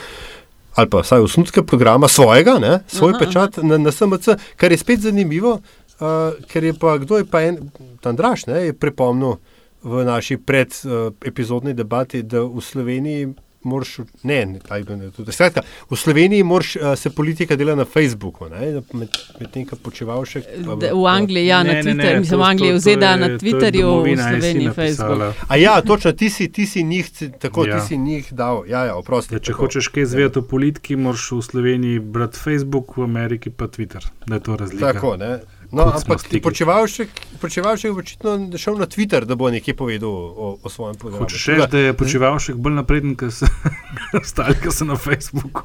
[0.79, 4.71] Ali pa vsaj osnutka programa svojega, ne, svoj Aha, aha, pečat na, na SMC, kar
[4.71, 5.57] je spet zanimivo,
[6.01, 6.07] uh,
[6.47, 9.37] ker je pa kdo je pa en, Tandraš, ne, je pripomnil
[9.83, 13.29] v naši predepizodni debati, da v Sloveniji
[13.63, 14.59] moraš, ne, ne,
[14.97, 18.59] ne, tudi, skratka, v Sloveniji moraš, uh, se politika dela na Facebooku, ne,
[18.93, 19.09] med,
[19.41, 20.41] med tem, kar počeval še.
[20.79, 23.13] Da, v Angliji, ja, na Ne, ne, ne, Twitterju, mislim, v Angliji, to- v ZDA,
[23.13, 24.71] to na Twitterju, v Sloveniji.
[24.71, 25.35] Facebook.
[25.49, 27.81] A ja, točno, ti si, ti si njih, tako, Ja.
[27.81, 29.35] ti si njih dal, ja, ja, oprosti.
[29.35, 29.65] Ja, če tako.
[29.65, 34.07] hočeš kaj zvedeti o politiki, moraš v Sloveniji brati Facebook, v Ameriki pa Twitter.
[34.25, 34.93] Da je to razlika.
[34.93, 35.39] Tako, ne.
[35.73, 37.09] No, ampak počevalšek,
[37.41, 41.25] počevalšek je očitno šel na Twitter, da bo nekaj povedal o, o svojem programu.
[41.25, 43.47] Hočeš reči, da je počivalšek bolj napreden, kot so
[44.23, 45.63] ostali, ki so na Facebooku.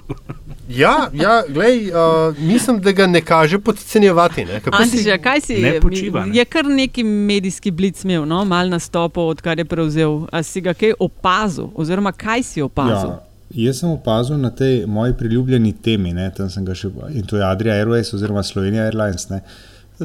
[0.68, 4.46] Ja, ja glej, uh, mislim, da ga ne kaže podcenjevati.
[4.46, 4.60] Ne?
[4.60, 5.58] Kako si- Antiša, kaj si?
[5.58, 6.36] Ne počiva, ne.
[6.36, 8.46] Je kar neki medijski blic imel, no?
[8.46, 10.28] mal nastopov, odkar je prevzel.
[10.32, 13.10] A si ga kaj opazil, oziroma kaj si opazil?
[13.10, 13.20] Ja,
[13.68, 17.38] jaz sem opazil na tej moji priljubljeni temi, ne, tam sem ga še, in to
[17.38, 19.30] je Adria Airways oziroma Slovenija Airlines.
[19.30, 19.44] Ne.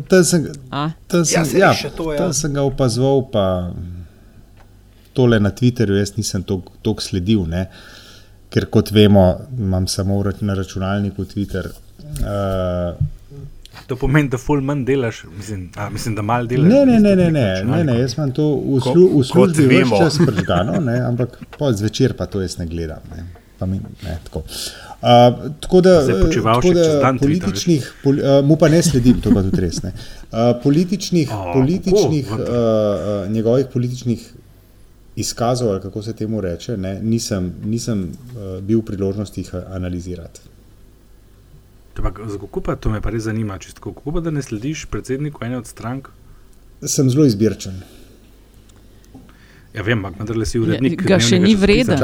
[0.09, 0.91] Tam sem, A?
[1.07, 2.19] tam sem, Ja, ja, to, ja.
[2.19, 3.73] tam sem ga opazoval, pa
[5.13, 7.67] tole na Twitterju jaz nisem toliko sledil, ne,
[8.49, 9.25] ker kot vemo,
[9.59, 11.71] imam samo v na računalniku Twitter.
[12.21, 12.95] Uh,
[13.87, 16.69] To pomeni, da ful manj delaš, mislim, a, mislim da malo delaš.
[16.69, 19.27] Ne, ne, ne, ne, ne, ne, ne, jaz imam to v, Ko- slu, v kot
[19.27, 19.99] službi več vemo.
[19.99, 23.01] čas pržgano, ne, ampak pol zvečer pa to jaz ne gledam.
[23.11, 23.25] Ne,
[23.59, 24.39] pa mi, ne, tako.
[24.39, 29.61] Uh, tako da, tako da političnih, poli, uh, mu pa ne sledim, to pa tudi
[29.61, 29.93] res ne.
[29.93, 32.43] Uh, političnih, A, političnih kako?
[32.43, 34.33] uh, uh, njegovih političnih
[35.17, 40.41] izkazov, ali kako se temu reče, ne, nisem, nisem uh, bil v priložnosti jih analizirati.
[41.99, 45.59] Kako pa to me pa res zanima, čisto kako pa da ne slediš predsedniku ene
[45.59, 46.09] od strank?
[46.87, 47.83] Sem zelo izbirčen.
[49.75, 51.03] Ja, vem, ampak vendarle si urednik.
[51.03, 51.67] ga še ni časopisa.
[51.67, 51.99] vreden.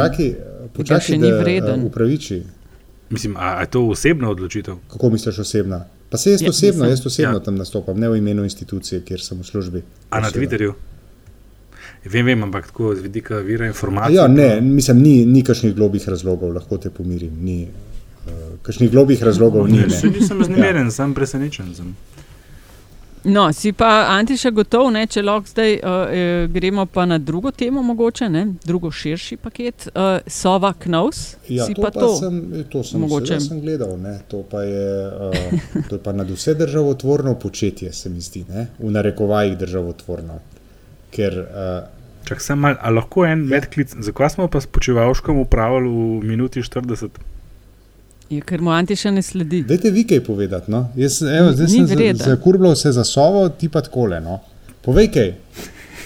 [0.75, 1.81] Počakaj, še počakaj ni da vreden.
[1.81, 2.43] uh, upraviči.
[3.11, 4.77] Mislim, a, a je to osebna odločitev?
[4.89, 5.85] Kako misliš osebna?
[6.11, 6.91] Pa se jaz Ja, osebno, mislim.
[6.91, 7.41] jaz osebno Ja.
[7.41, 9.83] tam nastopam, ne v imenu institucije, kjer sem v službi.
[10.11, 10.31] A na.
[10.31, 10.73] Twitterju?
[12.05, 14.15] Vem, vem, ampak tako z vidika vira informacij.
[14.15, 17.33] Ja, ne, mislim, ni, ni kakšnih globih razlogov, lahko te pomirim.
[17.41, 18.33] Ni, uh,
[18.63, 19.79] kakšnih globih razlogov ni.
[19.79, 19.91] Ne, Ne.
[19.93, 20.91] se nisem raznemeren, ja.
[20.93, 21.75] sem presenečen.
[21.75, 21.95] Sem.
[23.25, 26.13] No, si pa Antiša gotov, ne, če lahko zdaj uh,
[26.53, 29.87] gremo pa na drugo temo, mogoče, ne, drugo širši paket.
[29.95, 32.11] Uh, Sova Knaus, Ja, si to pa pa, to.
[32.17, 32.37] sem,
[32.69, 33.41] to sem, Mogoče.
[33.41, 33.97] sem gledal.
[33.97, 34.19] Ne.
[34.29, 38.67] To pa je, uh, to je pa nad vse državotvorno početje, se mi zdi, ne.
[38.79, 40.39] v narekovajih državotvorno.
[41.11, 45.89] Ker uh, Čak sem mal, a lahko en medklic, zakaj smo pa s počivalškom upravili
[45.89, 47.09] v minuti 40?
[48.31, 49.63] Je, ker mu Antiša ne sledi.
[49.63, 50.71] Dajte vi kaj povedati.
[50.71, 50.89] No?
[50.97, 54.21] Jaz, evo, zdaj Ni sem zakurbljal se za sovo, ti pa takole.
[54.21, 54.41] No?
[54.85, 55.33] Povej kaj.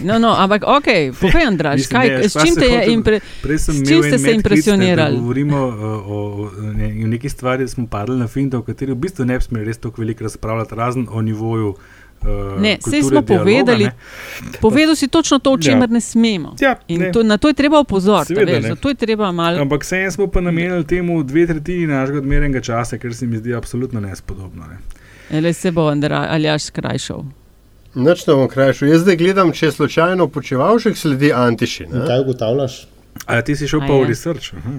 [0.00, 0.88] No, no, ampak ok,
[1.20, 3.78] povej, Andraš, Mislim, kaj, ne, s čim se te je hotel- impre, Prej sem s
[3.78, 5.16] imel čim ste se impresionirali?
[5.16, 8.62] Da govorimo uh, o, o ne, o neki stvari, da smo padli na finto, o
[8.62, 11.68] kateri v bistvu ne bi smeli res tako veliko razpravljati, razen o nivoju.
[11.68, 11.97] Uh,
[12.58, 13.92] Ne, sej kulture smo dialoga, povedali, ne.
[14.60, 15.62] povedal si točno to, o Ja.
[15.62, 16.54] čemer ne smemo.
[16.60, 17.12] Ja, In ne.
[17.12, 18.40] to, na to je treba opozoriti, ne.
[18.88, 19.60] je treba malo.
[19.60, 23.54] Ampak vseeno smo pa namenili temu dve tretjini našega odmerenega časa, ker se mi zdi
[23.54, 24.64] absolutno nespodobno.
[24.66, 24.78] Ne.
[25.32, 25.82] Ali se bo
[26.28, 27.24] Aljaš skrajšal.
[27.94, 28.88] Noč ne bom krajšal.
[28.88, 31.86] Jaz zdaj gledam, če slučajno počevalšek sledi Antiši.
[31.86, 32.06] Ne?
[32.06, 32.88] kaj ugotavljaš?
[33.26, 34.06] A ti si šel A pa v je?
[34.06, 34.54] research?
[34.54, 34.72] Aha.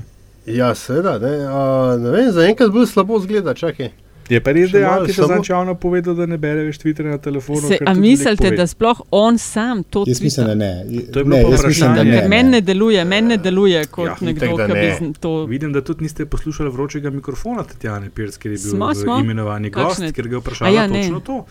[0.45, 1.19] Ja, seveda.
[1.19, 1.62] Ne, a,
[1.97, 3.54] ne vem, zaenkrat bolj slabo zgleda.
[3.54, 3.89] Čakaj.
[4.29, 7.17] Je pa res, da je Antiša samo- začavno povedal, da ne bere več Twitterja na
[7.19, 7.61] telefonu.
[7.63, 10.65] Se, a mislite, da sploh on sam to Jaz mislim, da tvita?
[10.91, 11.01] ne.
[11.07, 12.03] To je bilo ne, vprašanje.
[12.03, 12.11] ne.
[12.13, 15.13] Ker meni ne deluje, meni ne deluje kot Ja, nekdo, ki bi ne.
[15.19, 15.45] to.
[15.45, 19.17] Vidim, da tudi niste poslušali vročega mikrofona Tatjane Pirc, ker je bil Smo, smo.
[19.19, 21.01] imenovani gost, Kakšne- ker ga je vprašala ja, ja, ne.
[21.01, 21.45] točno to.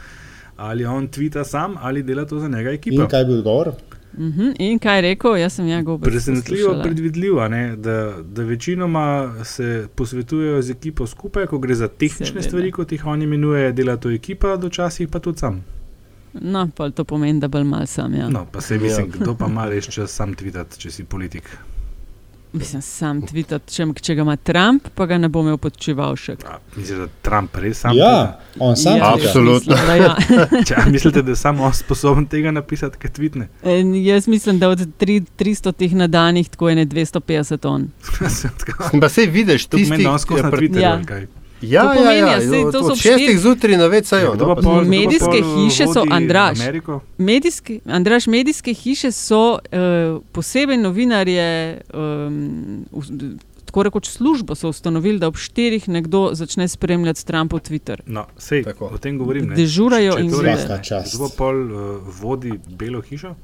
[0.58, 3.08] Ali on tvita sam ali dela to za njega In ekipa.
[3.08, 3.72] kaj bi odgovor?
[4.18, 6.04] Mhm, In kaj je rekel, jaz sem ja gobe.
[6.04, 9.04] Presenetljivo, predvidljivo, a ne, da, da večinoma
[9.44, 12.42] se posvetujejo z ekipo skupaj, ko gre za tehnične Seveda.
[12.42, 15.64] stvari, kot jih oni imenujejo, dela to ekipa, včasih pa tudi sam.
[16.34, 18.14] No, pa to pomeni, da bolj mal sam.
[18.14, 18.28] Ja.
[18.28, 21.48] No, pa se mislim, kdo pa ima res čas sam tvitati, če si politik.
[22.52, 26.36] Mislim, sam tvitati, če, če ga ima Trump, pa ga ne bo imel podčival še.
[26.44, 29.12] A, Mislite, da Trump res sam Ja, on sam ja.
[29.14, 29.74] Absolutno.
[29.74, 30.14] Mislim, da ja.
[30.68, 33.48] Če, mislite, da je samo on sposoben tega napisati, kaj tvitne?
[33.62, 37.88] En, jaz mislim, da od tri, 300 teh na danih, tako je ne 250 ton.
[39.00, 40.02] Pa se vidiš, To na ki-
[40.50, 40.80] Twitterju.
[40.80, 41.00] Ja.
[41.60, 44.06] Ja, To ja, pomeni, ja, ja, sej to od so šestih štiri- zjutraj na več
[44.06, 44.30] sajo.
[44.30, 46.04] No, pol- kdo pa Medijske hiše so.
[46.08, 47.00] Ameriko?
[47.18, 49.58] Medijski, Andraž, medijske hiše so uh,
[50.32, 51.48] posebej novinarje,
[51.92, 52.36] um,
[52.92, 58.00] v- tako rekoč službo so ustanovili, da ob štirih nekdo začne spremljati Trumpov Twitter.
[58.06, 58.86] No, sej, Tako.
[58.86, 59.46] o tem govorim.
[59.46, 59.56] ne.
[59.56, 60.68] Dežurajo Če- če je in to gledajo.
[60.68, 60.84] ne.
[60.84, 61.14] čast.
[61.14, 61.78] Kdo pa pol uh,
[62.14, 63.34] vodi Belo hišo?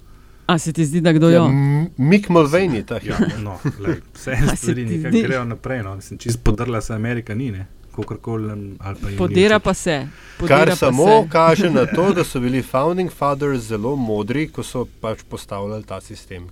[0.46, 1.44] A se ti zdi, da kdo Ja, jo?
[1.46, 3.38] M- Mick Mulvaney, ta Ja, hip.
[3.38, 5.82] no, lej, vse A se stvari nekako grejo naprej.
[5.82, 5.96] No.
[5.96, 7.66] Mislim, čist podrla se Amerika ni, ne.
[7.96, 10.08] Nam- ali pa Podira pa se.
[10.38, 11.28] Podira Kar pa samo se.
[11.30, 16.00] kaže na to, da so bili founding fathers zelo modri, ko so pač postavljali ta
[16.00, 16.48] sistem,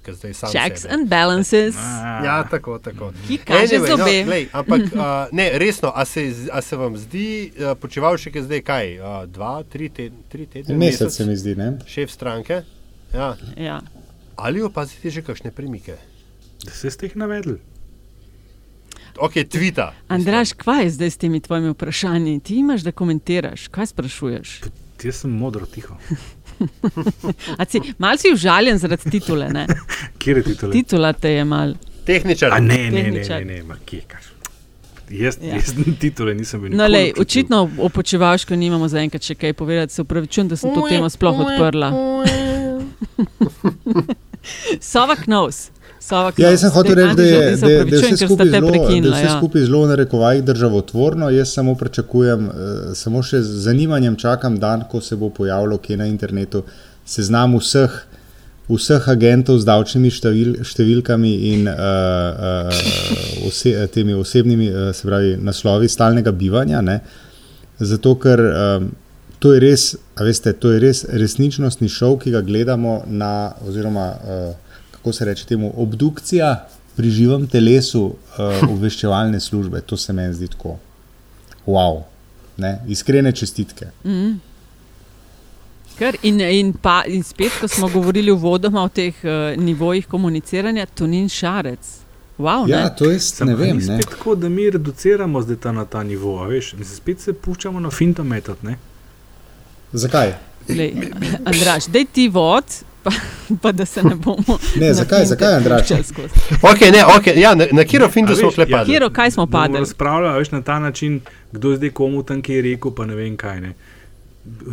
[0.52, 0.94] Checks sebe.
[0.94, 2.24] and balances, všeč.
[2.24, 3.12] Ja, tako, tako.
[3.26, 4.24] ki kaže Anyway, no, zobe.
[4.24, 5.00] glej, ampak uh,
[5.32, 8.86] ne, resno, a se, a se vam zdi, počivalšek je zdaj kaj?
[8.94, 10.76] Uh, dva, tri, te, tri tedne?
[10.76, 11.78] Mesec se mi zdi, ne?
[11.86, 12.62] Šef stranke.
[13.12, 13.36] Ja.
[13.56, 13.80] Ja.
[14.36, 15.96] Ali opazite že kakšne premike?
[16.64, 17.58] Da se ste jih navedli.
[19.18, 19.92] Ok, tvita.
[20.08, 22.40] Andraš, kva je zdaj s temi tvojimi vprašanji?
[22.40, 24.60] Ti imaš, da komentiraš, kaj sprašuješ?
[25.02, 25.96] Jaz sem modro tiho.
[27.68, 29.66] Si, mal si užaljen zaradi titule, ne?
[30.18, 30.72] Kje je titule?
[30.72, 31.72] Titula te je mal.
[32.06, 32.52] Tehničar.
[32.52, 33.46] A ne, ne, ne, Tehničar.
[33.46, 34.28] ne, ne, ma kje kaš.
[35.10, 35.48] Jaz, Ja.
[35.48, 35.54] ja.
[35.54, 36.70] jaz titule nisem bil.
[36.70, 40.70] No, nikoli lej, očitno o počevalšku nimamo zaenkrat še kaj povedati, se upravičujem, da sem
[40.74, 41.90] to temo sploh odprla.
[44.80, 45.70] Sovak nos.
[46.02, 49.16] Sovak Ja, jaz sem hotel reči, da je, da, da vse skupaj zelo, prekinila.
[49.16, 49.34] vse Ja.
[49.38, 51.30] skupaj zelo na rekovajih državotvorno.
[51.30, 55.96] Jaz samo pričakujem, eh, samo še z zanimanjem čakam dan, ko se bo pojavilo kje
[55.96, 56.64] na internetu
[57.06, 57.94] seznam vseh,
[58.68, 65.36] vseh agentov z davčnimi števil, številkami in uh, uh, ose, temi osebnimi uh, se pravi,
[65.36, 66.80] naslovi stalnega bivanja.
[66.80, 67.00] Ne?
[67.78, 68.90] Zato, ker um,
[69.38, 74.61] to je res, veste, to je res resničnostni šov, ki ga gledamo na, oziroma uh,
[75.02, 78.14] kako se reče temu, obdukcija pri živem telesu uh,
[78.74, 79.80] obveščevalne službe.
[79.80, 80.76] To se meni zdi tako.
[81.66, 82.02] Wow.
[82.56, 82.78] Ne?
[82.88, 83.90] Iskrene čestitke.
[84.04, 84.32] Mhm.
[85.98, 90.86] Kar in, in, pa, in spet, ko smo govorili uvodoma o teh uh, nivojih komuniciranja,
[90.86, 91.98] to ni šarec.
[92.38, 92.94] Wow, Ja, ne?
[92.98, 93.76] to jaz Sem, ne vem.
[93.76, 93.82] Ne?
[93.82, 96.38] spet tako, da mi reduciramo zdaj ta, na ta nivo.
[96.42, 98.56] a Veš, Mislim, spet se puščamo na finto metod.
[98.62, 98.78] Ne?
[99.92, 100.34] Zakaj?
[100.68, 100.94] Lej,
[101.44, 102.64] Andraš, daj ti vod,
[103.02, 103.10] pa,
[103.62, 104.58] pa da se ne bomo.
[104.80, 105.92] Ne, zakaj, zakaj, Andraž?
[105.92, 106.58] puščali skozi.
[106.62, 108.86] Ok, ne, ok, ja, na, na kiro fintu A smo klepali.
[108.90, 109.78] Kjero, kaj smo padli?
[109.78, 111.20] razpravljali veš, na ta način,
[111.52, 113.60] kdo je zdaj komu tam kaj rekel, pa ne vem kaj.
[113.60, 113.74] Ne.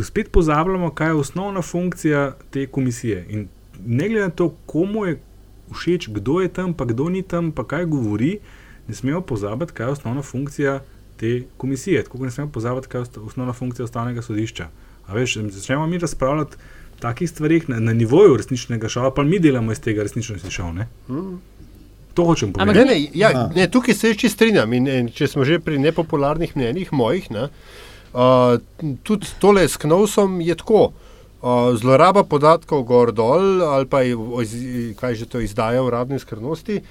[0.03, 3.25] Spet pozabljamo, kaj je osnovna funkcija te komisije.
[3.29, 3.47] In
[3.85, 5.19] ne glede na to, komu je
[5.73, 8.39] všeč, kdo je tam, pa kdo ni tam, pa kaj govori,
[8.87, 10.79] ne smemo pozabiti, kaj je osnovna funkcija
[11.17, 12.03] te komisije.
[12.03, 14.67] Tako ne smemo pozabiti, kaj je osnovna funkcija ustavnega sodišča.
[15.07, 16.57] A veš, začnemo mi razpravljati
[16.99, 20.73] takih stvarih na, na nivoju resničnega šova, pa mi delamo iz tega resničnostni šov.
[20.73, 20.87] ne.
[22.13, 22.79] To hočem povedati.
[22.79, 24.73] Ne, ne, ja, ne, tukaj se čisto strinjam.
[24.73, 27.49] In, in, če smo že pri nepopularnih mnenjih mojih, ne,
[28.13, 28.57] uh,
[29.03, 30.89] tudi tole s Knovsom je tako.
[31.39, 34.17] Uh, zloraba podatkov gor dol ali pa je,
[34.99, 36.81] kaj že to izdaja uradne skrbnosti.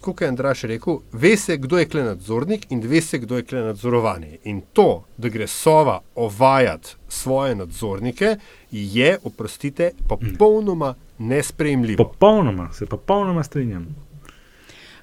[0.00, 3.42] Kot je Andraš rekel, ve se, kdo je kle nadzornik in ve se, kdo je
[3.42, 4.38] kle nadzorovani.
[4.44, 8.36] In to, da gre sova ovajati svoje nadzornike,
[8.70, 12.04] je, oprostite, popolnoma nesprejemljivo.
[12.04, 14.11] Popolnoma, se popolnoma strinjam.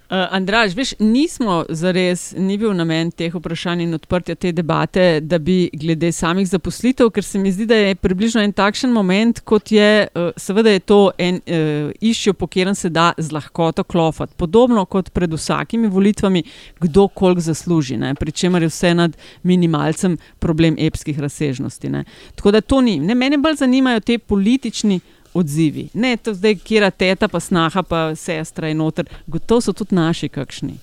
[0.10, 5.38] Uh, Andraž, veš, nismo zares, ni bil namen teh vprašanj in odprtja te debate, da
[5.38, 9.70] bi glede samih zaposlitev, ker se mi zdi, da je približno en takšen moment, kot
[9.70, 14.34] je, uh, seveda je to en uh, iščjo, po katerem se da z lahkoto klofati.
[14.34, 16.42] Podobno kot pred vsakimi volitvami,
[16.82, 18.16] kdo koliko zasluži, ne?
[18.18, 21.94] pri čemer je vse nad minimalcem problem epskih razsežnosti.
[21.94, 22.04] Ne?
[22.34, 22.98] Tako da to ni.
[22.98, 25.00] Ne, mene bolj zanimajo te politični
[25.34, 25.90] odzivi.
[25.94, 29.10] Ne, to zdaj, kjer teta, pa snaha, pa sestra in noter.
[29.28, 30.78] Gotovo so tudi naši kakšni.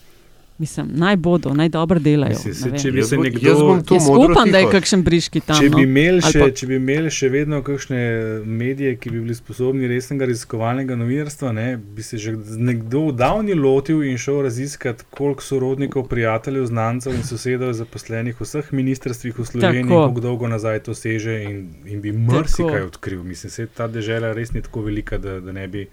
[0.59, 2.33] Mislim, naj bodo, naj dobro delajo.
[2.33, 5.03] Mislim, se, če bi se nekdo, jaz bom to Jaz modro upam, da je kakšen
[5.05, 5.59] briški tam.
[5.61, 5.83] Če bi, no.
[5.83, 7.99] imeli Ali še, pa- če bi imeli še vedno kakšne
[8.47, 14.01] medije, ki bi bili sposobni resnega raziskovalnega novinarstva, ne, bi se že nekdo davni lotil
[14.03, 19.45] in šel raziskati, koliko sorodnikov, prijateljev, znancev in sosedov je zaposlenih v vseh ministrstvih v
[19.45, 23.21] Sloveniji, kako dolgo nazaj to seže, in, in bi marsikaj odkril.
[23.23, 25.88] Mislim, se ta država res ni tako velika, da, da ne bi.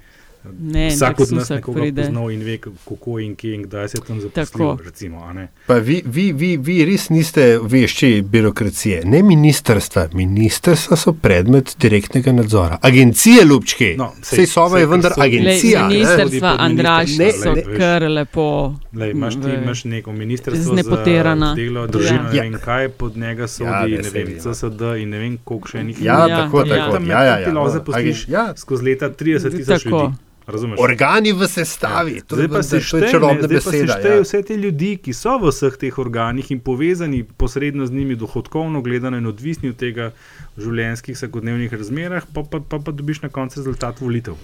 [0.53, 2.01] Ne, Vsak od nas vsak nekoga pride.
[2.01, 4.77] poznal in ve, kako in kje in kdaj se tam zaposlil.
[4.77, 5.47] Recimo, a ne.
[5.67, 10.07] Pa vi, vi, vi, vi res niste vešči birokracije, ne ministrstva.
[10.13, 12.77] Ministrstva so predmet direktnega nadzora.
[12.81, 13.95] Agencije, ljubčki.
[13.97, 15.87] No, sej- Sej Sova sej, je vendar so- agencija.
[15.87, 16.05] Lej, ne?
[16.05, 17.77] Sodi Ministrstva Andraš ministrstvo, so ne, veš.
[17.77, 18.75] kar lepo.
[18.93, 21.49] Lej, imaš, ti, imaš neko ministrstvo Znepotirana.
[21.49, 22.33] za delo, družino, Ja.
[22.33, 22.43] ja.
[22.43, 24.39] in kaj pod njega sodi, Ja, ja, ne, ne vem.
[24.39, 26.75] CSD in ne vem, koliko še enih Ja, Ja, tako, ja.
[26.77, 27.03] tako.
[27.05, 27.51] Ja, ja, ja.
[27.51, 28.53] no, ag- ja.
[28.55, 30.13] skozi leta 30 tisoč ljudi.
[30.47, 30.79] Razumeš?
[30.79, 32.21] Organi v sestavi.
[32.21, 33.93] To Zdaj je pa se to je šteje, čarobna ne, pa beseda.
[33.93, 34.21] šteje ja.
[34.21, 38.81] vse te ljudi, ki so v vseh teh organih in povezani posredno z njimi, dohodkovno
[38.81, 40.11] gledano in odvisni od tega
[40.55, 44.35] v življenjskih vsakodnevnih razmerah, pa, pa, pa, pa dobiš na koncu rezultat volitev.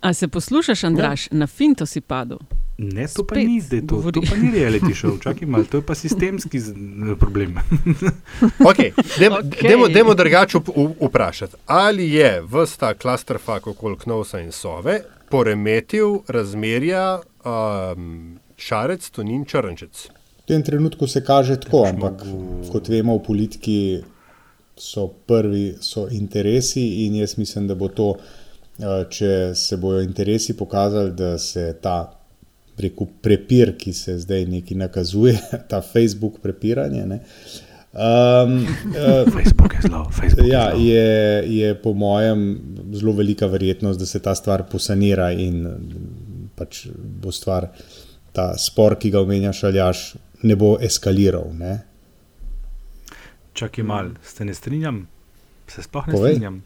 [0.00, 2.38] A se poslušaš, Andraš, na finto si padel.
[2.78, 4.12] Ne, to pa Spet ni zdaj to, govori.
[4.12, 6.74] to pa ni reality show, čakaj malo, to je pa sistemski z-
[7.18, 7.54] problem.
[8.58, 9.62] Okay, demo, Okej.
[9.62, 10.58] demo, demo drugače
[11.00, 15.00] vprašati, ali je vsta klasterfak okoli Knovsa in Sove
[15.32, 20.08] poremetil razmerja um, Šarec, Tonin, Črnčec.
[20.42, 22.24] V tem trenutku se kaže tako, ampak
[22.72, 23.78] kot vemo, v politiki
[24.76, 28.14] so prvi so interesi in jaz mislim, da bo to,
[28.78, 31.96] eh, če se bodo interesi pokazali, da se ta
[32.78, 35.38] rekel, prepir, ki se zdaj neki nakazuje,
[35.70, 37.06] ta Facebook prepiranje.
[37.06, 37.20] Ne,
[37.94, 38.66] um,
[39.26, 40.82] Facebook je zelo, Facebook Ja, je zelo.
[40.82, 41.04] je,
[41.50, 42.60] je po mojem
[42.92, 45.66] zelo velika verjetnost, da se ta stvar posanira in
[46.54, 47.68] pač bo stvar,
[48.32, 50.02] ta spor, ki ga omenjaš, aljaš,
[50.42, 51.50] ne bo eskaliral.
[51.54, 51.80] Ne?
[53.52, 55.06] Čakaj mal, se ne strinjam,
[55.66, 56.32] se sploh ne Povej.
[56.32, 56.62] strinjam.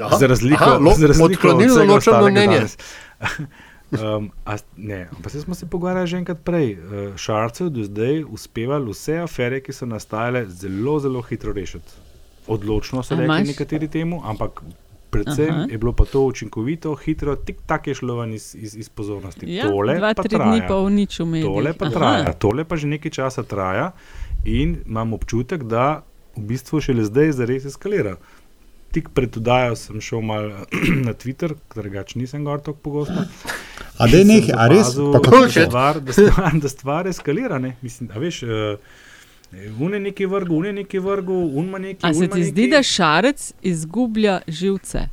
[0.00, 2.46] Aha, Za razliko, aha, lo- za razliko od odklonilno ločeno mnenje.
[2.54, 2.76] danes.
[3.90, 6.78] Um, a, ne, pa se smo se pogovarjali že enkrat prej.
[6.78, 11.98] Uh, Šarcev do zdaj uspevali vse afere, ki so nastajale, zelo, zelo hitro rešiti.
[12.46, 14.62] Odločno so rekli nekateri temu, ampak
[15.10, 15.66] predvsem Aha.
[15.70, 19.46] je bilo pa to učinkovito, hitro, tik tak je šlo ven iz, iz, iz pozornosti.
[19.54, 20.68] Ja, Tole dva, pa traja.
[21.42, 21.54] pa.
[21.54, 23.90] Tole pa traja, tole pa že nekaj časa traja
[24.44, 26.02] in imam občutek, da
[26.36, 28.16] v bistvu šele zdaj zares eskalira.
[28.90, 30.48] Tik pred oddajo sem šel mal
[31.06, 33.26] na Twitter, drugače nisem gor tako pogosto.
[33.98, 34.94] A da je nekaj, a res?
[34.96, 37.58] Pa da kako stvar, da, stvar, da stvar eskalira.
[37.58, 37.76] Ne?
[37.82, 38.50] Mislim, a veš, uh,
[39.78, 42.06] un je neki vrgu, un je neki vrgu, un ima neki.
[42.06, 45.08] A se ti zdi, da šarec izgublja živce?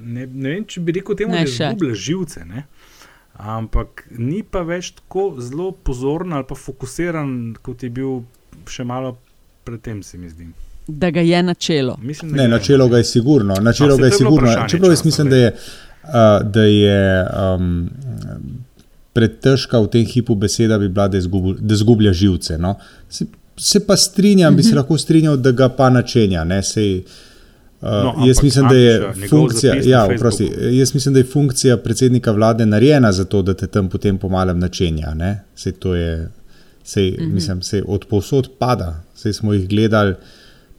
[0.00, 2.44] ne, ne vem, če bi rekel temu, Ne da izgublja živce.
[2.48, 2.64] Ne?
[3.40, 8.20] Ampak ni pa več tako zelo pozoren ali pa fokusiran, kot je bil
[8.68, 9.16] še malo
[9.64, 10.50] predtem, se mi zdi.
[10.90, 11.98] Da ga je načelo.
[12.02, 13.54] Mislim, da Ne, načelo ga je sigurno.
[13.54, 14.54] Načelo ga je sigurno.
[14.68, 15.54] Čeprav jaz mislim, da je,
[16.04, 16.10] uh,
[16.50, 17.26] da je
[17.56, 17.90] um,
[19.12, 22.58] pretežka v tem hipu beseda, bi bila, da, izgubu, da zgublja živce.
[22.58, 22.74] No.
[23.08, 23.26] Se,
[23.56, 26.44] se pa strinjam, bi se lahko strinjal, da ga pa načenja.
[26.44, 27.02] Ne, sej,
[27.80, 31.76] Uh, No, jaz ampak mislim, da je funkcija, ja, oprosti, jaz mislim, da je funkcija
[31.76, 35.14] predsednika vlade narejena za to, da te tam potem pomalem načenja.
[35.14, 35.44] ne.
[35.54, 36.28] Sej to je,
[36.84, 37.32] sej, mm -hmm.
[37.32, 39.02] mislim, sej od povsod pada.
[39.14, 40.14] Sej smo jih gledali,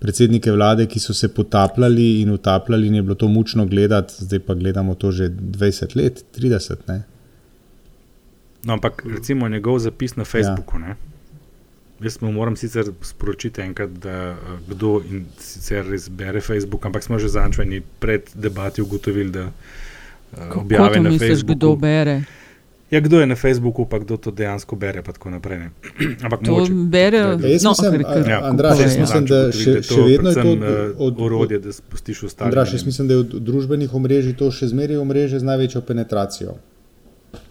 [0.01, 4.39] predsednike vlade, ki so se potapljali in utapljali, in je bilo to mučno gledati, zdaj
[4.39, 6.75] pa gledamo to že 20 let, 30.
[6.87, 7.03] Ne?
[8.63, 10.79] No, ampak recimo njegov zapis na Facebooku.
[10.79, 10.95] Ja.
[12.01, 14.35] Jaz mu moram sicer sporočiti enkrat, da eh,
[14.67, 19.51] kdo in sicer res bere Facebook, ampak smo že zančveni pred debati ugotovili, da eh,
[20.35, 21.55] Kako objave to na misliš, Facebooku.
[21.55, 22.23] kdo bere?
[22.91, 25.69] Ja, kdo je na Facebooku, pa kdo to dejansko bere, pa tako naprej.
[26.25, 29.71] Ampak To mogoče- berejo- da- Jaz No, mislim, a- Ja, Andraž, jaz mislim, da še,
[29.71, 32.47] ugotoviti, še vedno je to od, eh, od, orodje, da spustiš ostale.
[32.47, 36.57] Andraž, jaz mislim, da je od družbenih omrežij to še zmeraj omrežje z največjo penetracijo.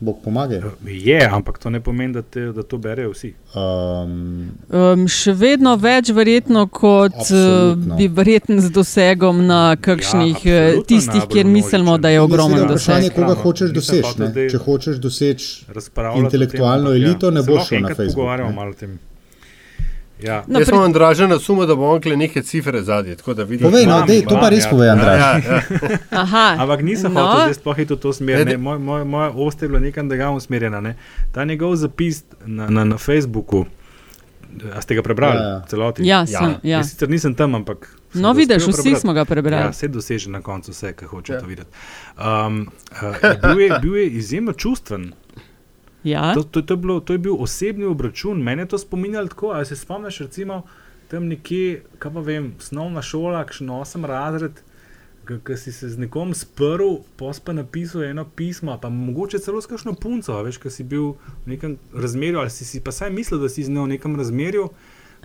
[0.01, 0.61] Bog pomaga.
[0.85, 3.35] Je, ampak to ne pomeni, da, te, da to berejo vsi.
[3.55, 7.97] Um, Um, še vedno več, verjetno, kot uh, Absolutno.
[7.97, 12.21] bi verjetno z dosegom na kakšnih Ja, ja, absolutno tistih, kjer mislimo, da je je
[12.21, 13.15] ogromen seveda vprašanje, doseg.
[13.15, 14.15] koga Ravno, hočeš doseči.
[14.19, 14.49] ne.
[14.49, 15.65] Če hočeš doseči
[16.17, 18.57] Intelektualno tem, elito ne se boš šel na Facebook, Pogovarjamo ne.
[18.57, 18.99] malo o tem.
[20.23, 20.45] Ja.
[20.47, 23.17] No, Jaz pri- sem Andražen na sumu, da bo on kle neke cifre zadnje.
[23.17, 24.71] tako da vidim- Povej, no, dej, to pa res ja.
[24.71, 25.19] povej, Ja, Andraž.
[25.19, 25.63] Ja, ja.
[26.23, 27.21] Aha, Ampak nisem no.
[27.23, 28.45] hotel zdaj sploh iti v to smer.
[28.45, 30.81] Ne, moj, moj, moja ost je bila nekam drugam usmerjena.
[30.81, 30.97] Ne.
[31.31, 33.65] Ta njegov zapis na, na, na Facebooku,
[34.69, 35.63] a ste ga prebrali Ja, ja.
[35.63, 36.01] celoti?
[36.05, 36.77] Ja, sem, ja.
[36.77, 37.87] Jaz sicer nisem tam, ampak.
[38.13, 39.01] No, vidiš, vsi prebrati.
[39.01, 39.63] smo ga prebrali.
[39.63, 41.37] Ja, vse doseže na koncu, vse, kar hoče Ja.
[41.37, 41.41] ja.
[41.41, 41.71] to videti.
[42.17, 43.15] Um, uh,
[43.47, 45.13] bil, je, bil je izjemno čustven.
[46.05, 46.35] Ja.
[46.35, 48.43] To, to, to, je bilo, to je bil osebni obračun.
[48.43, 49.51] Mene je to spominjalo tako.
[49.57, 50.63] Ali se spomniš, recimo,
[51.11, 54.63] tam nekje, kaj pa vem, osnovna šola, kakšen osem razred,
[55.39, 59.71] ki si se z nekom sprl, pos pa napisal eno pismo, pa mogoče celo s
[59.71, 61.13] kakšno punco, veš, ki si bil
[61.45, 64.17] v nekem razmerju, ali si, si pa saj mislil, da si z njo v nekem
[64.19, 64.71] razmerju.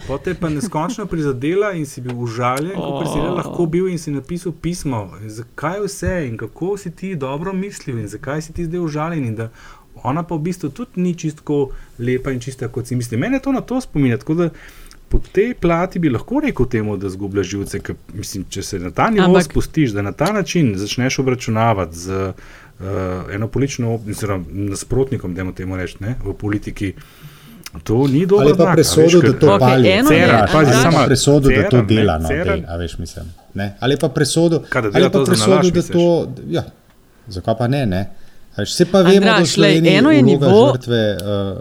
[0.08, 3.00] Potem pa neskončno prizadela in si bil užaljen, oh.
[3.00, 7.14] kot si le lahko bil, in si napisal pismo, zakaj vse in kako si ti
[7.16, 9.26] dobro mislil in zakaj si ti zdaj užaljen.
[9.26, 9.50] in da
[10.04, 11.70] Ona pa v bistvu tudi ni čisto
[12.00, 13.18] lepa in čista, kot si misli.
[13.18, 14.18] Mene to na to spominja.
[14.18, 14.50] Tako da
[15.10, 17.80] po tej plati bi lahko rekel temu, da zgubljaš živce.
[17.80, 21.98] Ker, mislim, če se na ta nivo Ampak- spustiš, da na ta način začneš obračunavati
[21.98, 22.34] z
[22.80, 22.86] uh,
[23.32, 26.94] eno politično opcijo, nasprotnikom, da temu reči, ne, v politiki.
[27.84, 28.48] To ni dobro.
[28.48, 29.90] Ali pa presodil, da to Okej, pali.
[30.08, 32.18] Cerar, pazi, ali pa samo- presodil, da to dela.
[32.18, 33.26] No, dej, a veš, mislim.
[33.54, 33.76] Ne?
[33.80, 36.32] Ali pa presodil, da ali pa presodil da to.
[36.48, 36.64] Ja,
[37.28, 37.86] zakaj pa ne?
[37.86, 38.10] ne?
[38.10, 38.25] Veš,
[38.58, 41.58] vse pa vemo, da Andraž, glej, Sloveniji eno je nivo- žrtve uh,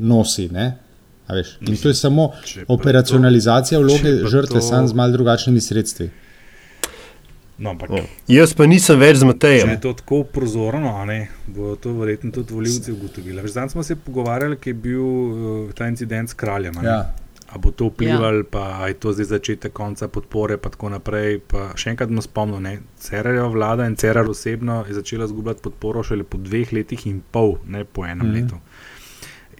[0.00, 0.48] nosi.
[0.48, 0.78] Ne?
[1.26, 4.86] A Veš, in to je samo če operacionalizacija to- vloge če pa žrtve, to- samo
[4.86, 6.10] z malo drugačnimi sredstvi.
[7.58, 7.90] No, ampak,
[8.28, 9.68] Jaz pa nisem več z Če Matejem.
[9.70, 13.40] je to tako prozorno, a ne, bodo to verjetno tudi volivci ugotovili.
[13.40, 15.32] Veš, Zdaj smo se pogovarjali, ki je bil uh,
[15.72, 16.76] ta incident s kraljem.
[16.76, 16.88] a ne.
[16.88, 17.14] Ja.
[17.56, 18.48] A bo to vplivalo, ja.
[18.50, 21.38] pa je to zdaj začetek konca podpore, pa tako naprej.
[21.48, 26.02] Pa še enkrat bom spomnil, ne, Cerarjeva vlada in Cerar osebno je začela zgubljati podporo
[26.04, 28.28] šele po dveh letih in pol, ne po enem Mhm.
[28.28, 28.34] mm.
[28.36, 28.60] letu.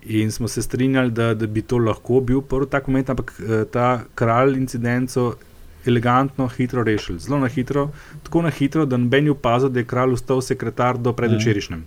[0.06, 3.64] In smo se strinjali, da, da bi to lahko bil prvi tak moment, ampak eh,
[3.64, 5.32] ta kralj incident so
[5.86, 7.18] elegantno, hitro rešili.
[7.18, 7.88] Zelo na hitro,
[8.22, 11.82] tako na hitro, da noben ni opazil, da je kralj ostal sekretar do predvčerajšnjem.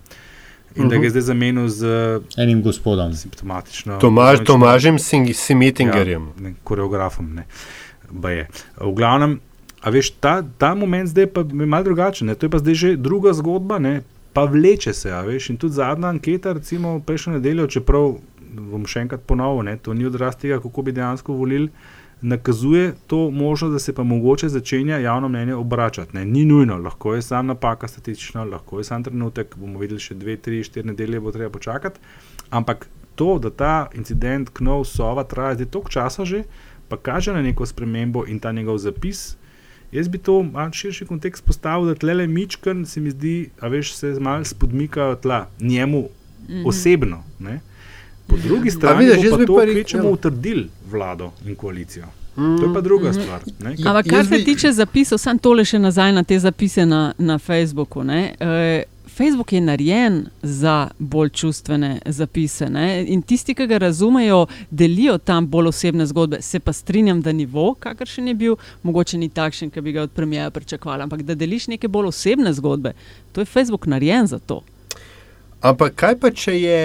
[0.76, 1.86] In da ga je zdaj zamenil z
[2.38, 3.14] Enim gospodom.
[3.14, 3.98] simptomatično.
[3.98, 6.28] Tomaž, Tomažem Sing- Simetingerjem.
[6.28, 7.34] Ja, ne, koreografom.
[7.36, 7.46] Ne.
[8.10, 8.48] Baje.
[8.78, 9.40] V glavnem,
[9.82, 12.28] a veš, ta, ta moment zdaj pa je malo drugačen.
[12.28, 12.36] Ne.
[12.36, 14.02] To je pa zdaj že druga zgodba, ne.
[14.34, 15.12] pa vleče se.
[15.12, 18.20] a Veš, in tudi zadnja anketa, recimo prejšnjo nedeljo, čeprav
[18.52, 21.70] bom še enkrat ponovil, ne, to ni odraz tega, kako bi dejansko volili.
[22.22, 26.16] Nakazuje to možnost, da se pa mogoče začenja javno mnenje obračati.
[26.16, 26.26] Ne.
[26.26, 30.36] Ni nujno, lahko je sam napaka statistična, lahko je sam trenutek, bomo videli še dve,
[30.38, 32.00] tri, štiri nedelje, bo treba počakati.
[32.50, 36.44] Ampak to, da ta incident Knov Sova traja zdaj toliko časa že,
[36.90, 39.38] pa kaže na neko spremembo in ta njegov zapis.
[39.92, 43.68] Jaz bi to malo širši kontekst postavil, da tle le Mičken se mi zdi, a
[43.68, 46.68] veš, se malo spodmikajo tla, njemu mm -hmm.
[46.68, 47.24] osebno.
[47.40, 47.60] Ne?
[48.30, 50.12] Po drugi strani vidiš, pa to pa rekel, kvečemu ja.
[50.12, 52.06] utrdil vlado in koalicijo.
[52.36, 53.42] To je pa druga stvar.
[53.60, 53.76] Ne?
[53.86, 57.38] Ampak Jaz kar se tiče zapisov, sam tole še nazaj na te zapise na, na
[57.38, 58.04] Facebooku.
[58.04, 58.34] Ne?
[58.40, 58.84] E,
[59.20, 63.04] Facebook je narejen za bolj čustvene zapise ne?
[63.08, 66.42] in tisti, ki ga razumejo, delijo tam bolj osebne zgodbe.
[66.42, 70.16] Se pa strinjam, da nivo, kakršen je bil, mogoče ni takšen, ki bi ga od
[70.16, 72.94] premijeja pričakovali, ampak da deliš neke bolj osebne zgodbe,
[73.32, 74.62] to je Facebook narejen za to.
[75.62, 76.82] Ampak kaj pa, če je,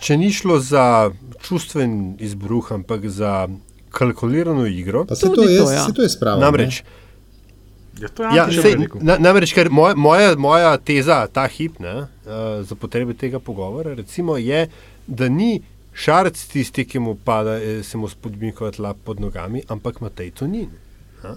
[0.00, 1.10] če ni šlo za
[1.44, 3.48] čustven izbruh, ampak za
[3.90, 5.04] kalkulirano igro?
[5.04, 5.84] Pa se to, je, to, ja.
[5.84, 6.40] se to je spravo.
[6.40, 6.82] Namreč,
[8.00, 9.00] Ja, to je ja, sej, rekel.
[9.04, 13.92] na, namreč ker moja, moja, moja teza, ta hip, ne, uh, za potrebe tega pogovora,
[13.94, 14.68] recimo, je,
[15.06, 15.58] da ni
[15.92, 20.70] šarc tisti, ki mu pada, eh, se mu spodmikajo tla pod nogami, ampak Matej Tonin.
[21.24, 21.34] ne.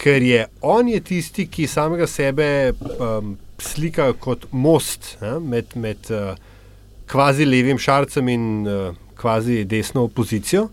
[0.00, 6.10] Ker je on je tisti, ki samega sebe um, slika kot most ne, med, med
[6.10, 6.32] uh,
[7.10, 10.68] kvazi levim šarcem in uh, kvazi desno opozicijo.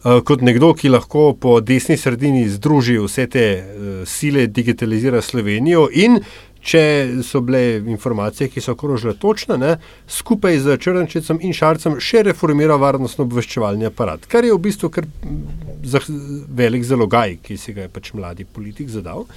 [0.00, 5.88] Uh, kot nekdo, ki lahko po desni sredini združi vse te uh, sile, digitalizira Slovenijo,
[5.92, 6.20] in
[6.60, 6.82] če
[7.24, 9.74] so bile informacije, ki so krožile točne, ne,
[10.08, 16.48] skupaj z Črnčecem in Šarcem še reformira varnostno-obveščevalni aparat, kar je v bistvu kar mm,
[16.56, 19.28] velik zalogaj, ki si ga je pač mladi politik zadal.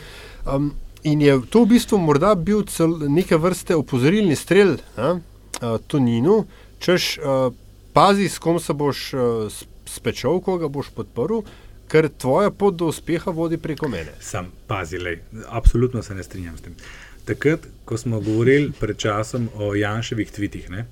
[0.44, 0.74] Um,
[1.04, 5.18] In je to v bistvu morda bil cel, neke vrste opozorilni strel a,
[5.64, 6.44] a, Toninu,
[6.80, 7.50] češ a,
[7.94, 11.42] pazi, s kom se boš a, s- spečal, koga boš podprl,
[11.88, 14.12] ker tvoja pot do uspeha vodi preko mene.
[14.20, 16.76] Sam pazi, lej, absolutno se ne strinjam s tem.
[17.26, 20.86] Takrat, ko smo govorili pred časom o Janševih tvitih, ne,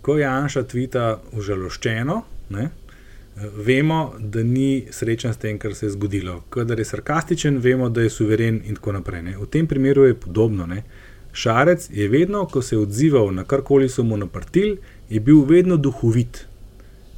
[0.00, 1.02] ko Janša tvita
[1.32, 2.68] užaloščeno, ne,
[3.56, 6.44] vemo, da ni srečen s tem, kar se je zgodilo.
[6.50, 9.22] Kadar je sarkastičen, vemo, da je suveren in tako naprej.
[9.22, 9.36] Ne.
[9.36, 10.66] V tem primeru je podobno.
[10.66, 10.84] Ne.
[11.34, 14.78] Šarec je vedno, ko se je odzival na karkoli so mu naprtili,
[15.10, 16.46] je bil vedno duhovit.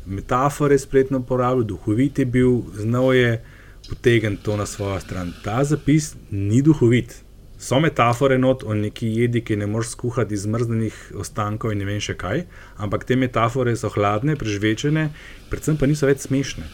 [0.07, 3.45] Metafore spretno uporabljal, duhovit je bil, znal je
[3.89, 5.33] potegniti to na svojo stran.
[5.45, 7.23] Ta zapis ni duhovit.
[7.59, 11.85] So metafore not o neki jedi, ki ne moreš skuhati iz zmrznjenih ostankov in ne
[11.89, 12.45] vem še kaj,
[12.77, 15.09] ampak te metafore so hladne, prežvečene,
[15.51, 16.69] predvsem pa niso več smešne.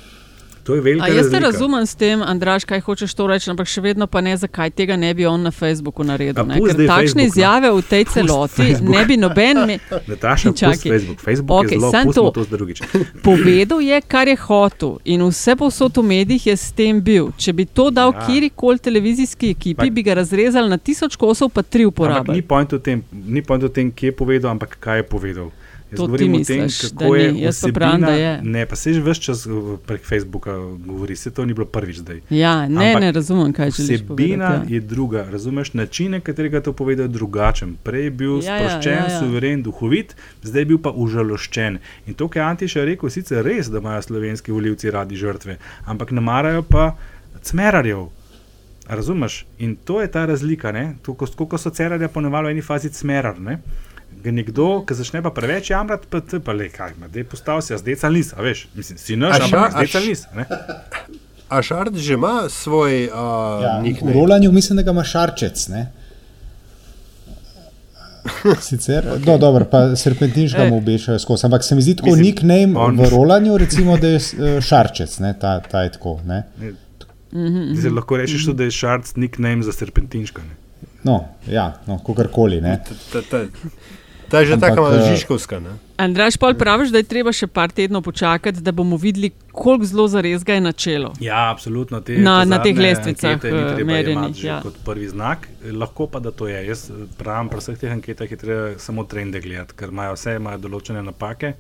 [0.63, 1.47] To je velika A jaz te razlika.
[1.49, 4.97] razumem s tem, Andraš, kaj hočeš to reči, ampak še vedno pa ne, zakaj tega
[4.97, 6.39] ne bi on na Facebooku naredil.
[6.39, 6.55] A Ne?
[6.57, 8.91] Ker takšne Facebook, izjave v tej celoti Facebook.
[8.91, 9.57] ne bi noben.
[9.67, 9.79] Me...
[10.09, 10.71] Nataša, Čakaj.
[10.71, 11.19] pusti Facebook.
[11.21, 12.31] Facebook Okej, je zelo, to.
[12.33, 12.43] to.
[13.23, 17.33] Povedal je, kar je hotel, in vse povsod v medijih je s tem bil.
[17.35, 18.17] Če bi to dal Ja.
[18.17, 18.27] ja.
[18.29, 22.35] kjerkoli televizijski ekipi, Ampak- bi ga razrezali na tisoč kosov, pa tri uporabljali.
[22.35, 25.49] ni point v tem, ni point v tem, kje je povedal, ampak kaj je povedal.
[25.93, 26.49] Jaz To ti govorim o misliš,
[26.81, 27.41] tem, da kako je ni.
[27.43, 28.31] Jaz pa pravim, da je.
[28.45, 29.43] Ne, pa se že več čas
[29.87, 32.21] prek Facebooka govori, se to ni bilo prvič zdaj.
[32.33, 34.09] Ja, ne, Ampak ne razumem, kaj želiš Vsebina
[34.49, 34.73] povedati.
[34.73, 37.77] je druga, razumeš, način, katerega to povedal, je drugačen.
[37.79, 39.19] Prej je bil Ja, ja, sproščen, ja, ja.
[39.21, 41.79] suveren, duhovit, zdaj je bil pa užaloščen.
[42.07, 46.11] In to, kar je Antiša rekel, sicer res, da imajo slovenski volivci radi žrtve, ampak
[46.11, 46.97] ne marajo pa
[47.43, 48.09] cmerarjev.
[48.89, 49.47] Razumeš?
[49.59, 50.73] In to je ta razlika.
[50.73, 50.95] ne.
[51.03, 53.41] To, ko- Koliko so cerarja ponovali v eni fazi cmerar.
[53.41, 53.59] Ne?
[54.23, 57.63] Ga Nekdo, ki začne pa preveč jamrati, pa ti pa le, kaj ima, da postavi
[57.63, 60.21] si, zdaj nis, a veš, mislim, si naš, A ša- ampak a zdaj š- nis.
[60.35, 60.45] ne.
[61.49, 63.13] A Šard že ima svoj uh,
[63.61, 64.13] Ja, v nickname?
[64.15, 65.69] rolanju mislim, da ga ima šarčec.
[65.69, 65.91] Ne?
[68.61, 71.47] Sicer, no, dobro, pa serpentinčka mu obešajo skozi.
[71.47, 75.19] Ampak se mi zdi tako Mislim, nickname on- v rolanju, recimo, da je eh, šarčec,
[75.19, 75.35] ne?
[75.35, 76.21] Ta, ta je tako.
[76.25, 76.43] Ne?
[77.33, 80.43] Mhm, Zdaj lahko rečeš, tudi, da je šarc nickname za serpentinška.
[80.43, 80.55] Ne?
[81.03, 81.17] No,
[81.49, 82.61] ja, no, kakorkoli.
[84.33, 85.61] Ta- je že tako eh, žižkovska.
[85.61, 85.77] Ne?
[85.97, 90.09] Andraš, pa praviš, da je treba še par tednov počakati, da bomo videli, koliko zelo
[90.09, 91.13] zares ga je načelo.
[91.21, 92.01] Ja, absolutno.
[92.01, 94.61] Te, Na- na teh lestvicah, eh, treba merjenih, ja.
[94.63, 96.67] Kot prvi znak, Eh, lahko pa da to je.
[96.67, 100.59] Jaz pravim, pri vseh teh anketah je treba samo trende gledati, ker imajo vse imajo
[100.59, 101.53] določene napake.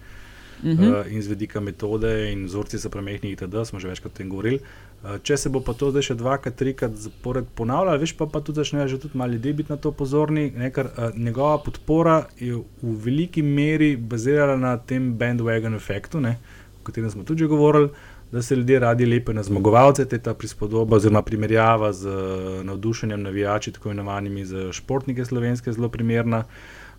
[0.64, 0.82] Mhm.
[0.82, 4.28] Uh, in z vidika metode, in vzorci so premehni, itd., smo že večkrat o tem
[4.28, 4.60] govorili.
[5.02, 8.38] Uh, če se bo pa to zdaj še dvakrat, trikrat zapored ponavljalo, veš pa, pa
[8.38, 12.20] tudi začnejo že tudi malo ljudi biti na to pozorni, ne, ker uh, njegova podpora
[12.38, 16.36] je v veliki meri bazirala na tem bandwagon efektu, ne,
[16.78, 17.90] o katerem smo tudi govorili,
[18.32, 23.26] da se ljudje radi lepijo na zmagovalce, te ta prispodoba oziroma primerjava z uh, navdušenjem
[23.26, 26.44] navijači, tako imenovanimi za športnike slovenske, zelo primerna.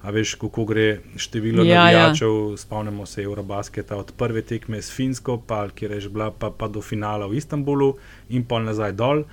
[0.04, 1.84] A veš, kako gre število Ja, ja, ja.
[1.84, 2.58] navijačev, ja.
[2.58, 6.82] spomnimo se Eurobasketa od prve tekme s Finsko, pa, kjer je bila, pa, pa do
[6.82, 7.94] finala v Istanbulu
[8.30, 9.24] in pol nazaj dol.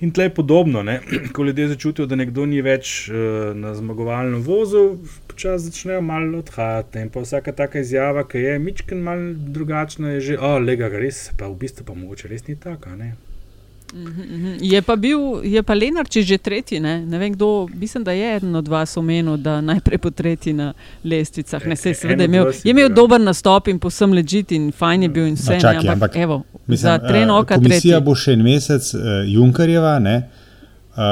[0.00, 1.00] In tle je podobno, ne?
[1.34, 4.96] ko ljudje začutijo, da nekdo ni več uh, na zmagovalnem vozu,
[5.28, 7.04] počasi začnejo malo odhajati.
[7.04, 11.04] In pa vsaka taka izjava, ki je mičken malo drugačna, je že, oh, lega, ga
[11.04, 12.96] res, pa v bistvu pa mogoče res ni taka.
[12.96, 13.12] Ne?
[13.92, 14.56] Mhm.
[14.60, 17.06] Je pa bil, je pa Lenarčič že tretji, ne?
[17.06, 20.72] ne vem kdo, mislim, da je eden od vas omenil, da najprej po tretji na
[21.04, 21.66] lestvicah.
[21.66, 22.88] Ne, sej, E- seveda je imel, je imel ja.
[22.90, 25.54] dober nastop in posem ležit in fajn je bil in vse.
[25.54, 28.04] No, čakaj, ne, ampak, ampak evo, Mislim, za tren eh, oka Komisija tretji.
[28.04, 30.16] bo še en mesec, uh, Junkerjeva, ne,
[30.90, 31.02] uh,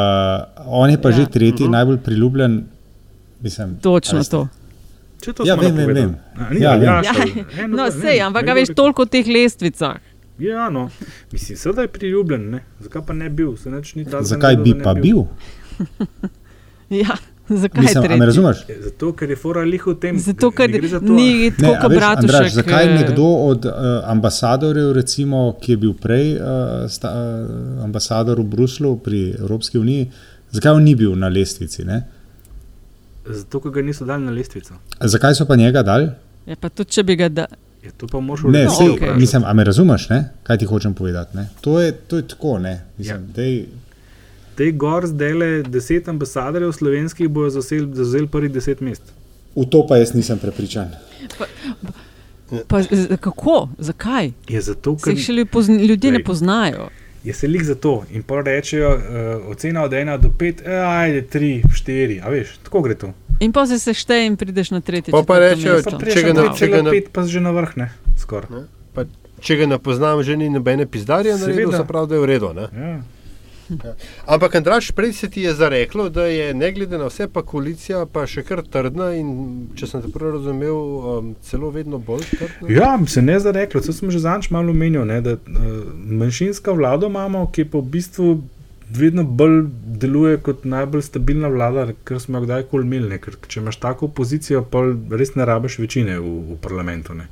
[0.66, 1.14] on je pa Ja.
[1.14, 1.16] ja.
[1.16, 1.72] že tretji, uh -huh.
[1.72, 2.64] najbolj priljubljen.
[3.40, 4.48] Mislim, Točno to.
[5.20, 6.16] Če to Ja, vem, vem, vem.
[6.34, 6.82] A, ni, Ja, ja, vem.
[6.82, 9.96] ja, Ja, ja, no, sej, ampak a veš toliko o teh lestvicah.
[10.40, 10.90] Ja, no,
[11.32, 12.64] mislim, seveda je priljubljen, ne?
[12.80, 14.24] zakaj pa ne bil, se nič ni tako.
[14.24, 15.24] Zakaj bi pa bil?
[16.90, 17.14] Ja,
[17.48, 18.64] zakaj Mislim, a me razumeš?
[18.80, 20.16] Zato, ker je fora lih v tem.
[20.18, 22.34] Zato, ker ne to, ni tako a kot Bratušek.
[22.34, 23.74] Andraž, zakaj eh, nekdo od uh,
[24.10, 30.10] ambasadorjev, recimo, ki je bil prej uh, sta, uh, ambasador v Bruslu pri Evropski uniji,
[30.50, 31.86] zakaj on ni bil na lestvici?
[31.86, 32.02] Ne?
[33.28, 34.74] Zato, ker ga niso dali na lestvico.
[35.00, 36.10] Zakaj so pa njega dali?
[36.46, 37.46] Je pa tudi, če bi ga da.
[37.82, 39.14] Je to pa moš Ne, No, sej, okej.
[39.16, 40.18] mislim, a me razumeš, ne?
[40.42, 41.36] kaj ti hočem povedati?
[41.36, 41.48] Ne?
[41.60, 42.84] To, je, to je tako, ne.
[42.98, 43.32] Mislim, Ja.
[43.34, 43.66] dej,
[44.56, 49.02] Te gor zdaj le deset ambasadorjev slovenskih bojo zauzeli prvih deset mest.
[49.56, 50.88] v to pa jaz nisem prepričan.
[52.66, 53.68] Pa, z- kako?
[53.78, 54.32] Zakaj?
[54.48, 56.24] Je zato, Se ker jih pozn, ljudje ne Glej.
[56.24, 56.88] poznajo.
[57.24, 58.04] je se lik za to.
[58.10, 59.00] In pa rečejo, uh,
[59.48, 63.12] ocena od 1 do 5, eh, ajde 3, 4, a veš, tako gre to.
[63.40, 65.12] In pa se sešteje in prideš na tretje.
[65.12, 67.88] Pa pa rečejo, Če ga ne- 5, pa že na vrh, ne,
[68.20, 68.66] skoraj.
[68.92, 69.04] Pa,
[69.40, 72.52] če ga ne poznam, že ni nobene pizdarje naredil, se pravi, da je v redu.
[72.54, 72.68] Ne?
[72.76, 73.00] Ja.
[73.84, 73.94] Ja.
[74.26, 78.02] Ampak, Andraš, prej se ti je zareklo, da je ne glede na vse, pa koalicija
[78.12, 79.28] pa še kar trdna in,
[79.78, 82.66] če sem te prav razumel, um, celo vedno bolj trdna.
[82.68, 83.80] Ja, se ne zareklo.
[83.80, 87.92] To sem že zanč malo omenil, ne, da uh, manjšinska vlada imamo, ki pa v
[87.94, 88.32] bistvu
[88.96, 93.18] vedno bolj deluje kot najbolj stabilna vlada, kar smo jo kdajkoli imeli.
[93.22, 94.82] Ker če imaš tako pozicijo, pa
[95.16, 97.14] res ne rabiš večine v, v parlamentu.
[97.14, 97.28] Ne.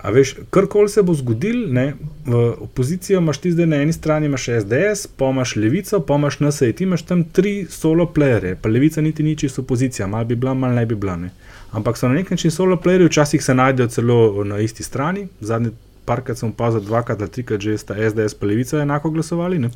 [0.00, 1.92] A veš, karkoli se bo zgodil, ne,
[2.24, 6.38] v opozicijo imaš ti zdaj na eni strani, imaš SDS, pa imaš Levico, pa imaš
[6.40, 10.36] NSA, ti imaš tam tri solo playere, pa Levica niti ni čisto opozicija, malo bi
[10.40, 11.16] bila, malo ne bi bila.
[11.16, 11.30] Ne.
[11.70, 15.28] Ampak so na nek način solo playeri, včasih se najdejo celo na isti strani.
[15.40, 15.70] Zadnji
[16.04, 19.58] parkrat sem opazil, dvakrat ali trikrat že sta SDS pa Levica enako glasovali.
[19.58, 19.70] Ne.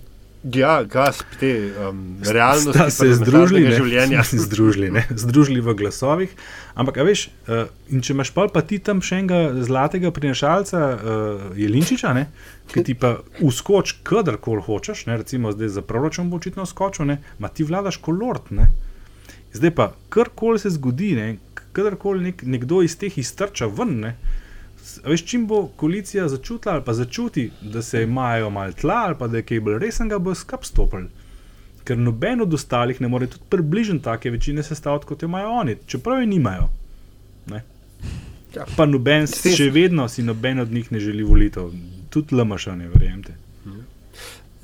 [0.53, 4.25] Ja, gasp te um, realnosti, Sta se združili, ne, življenja.
[4.45, 6.35] združili, ne, združili v glasovih.
[6.77, 11.47] Ampak, veš, uh, in če imaš pol, pa ti tam še enega zlatega prinašalca, uh,
[11.57, 12.27] Jelinčiča, ne,
[12.75, 17.23] ki ti pa uskoč, kadarkoli hočeš, ne, recimo zdaj za proračun bo očitno skočil, ne,
[17.41, 18.53] ma ti vladaš kolort.
[18.53, 18.69] Ne.
[19.57, 21.29] Zdaj pa, karkoli se zgodi, ne,
[21.73, 24.17] kadarkoli nek, nekdo iz teh iztrča ven, ne,
[25.05, 29.29] veš, čim bo koalicija začutila ali pa začuti, da se imajo malo tla ali pa
[29.29, 31.09] da je kaj bolj resnega, bo skup stopili.
[31.85, 35.77] Ker noben od ostalih ne more tudi približno take večine sestaviti, kot jo imajo oni,
[35.87, 36.69] čeprav je nimajo.
[37.47, 37.63] Ne.
[38.57, 38.65] Ja.
[38.77, 41.73] Pa noben, še vedno si noben od njih ne želi volitev,
[42.11, 43.35] tudi LMŠ ne verjemite.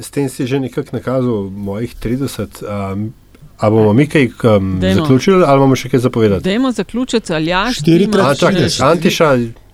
[0.00, 2.62] S tem si že nekako nakazal mojih 30.
[2.64, 3.12] Um,
[3.58, 6.44] a bomo mi kaj um, zaključili, ali imamo še kaj zapovedati?
[6.44, 9.36] Dajmo zaključiti, ali ja, Štirikrat A, čakaj, Antiša.
[9.36, 9.42] Ne?
[9.42, 9.69] 4 krat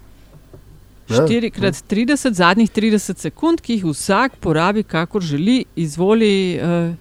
[1.08, 6.58] 30, zadnjih 30 sekund, ki jih vsak porabi, kakor želi, izvoli.
[6.62, 6.94] Uh,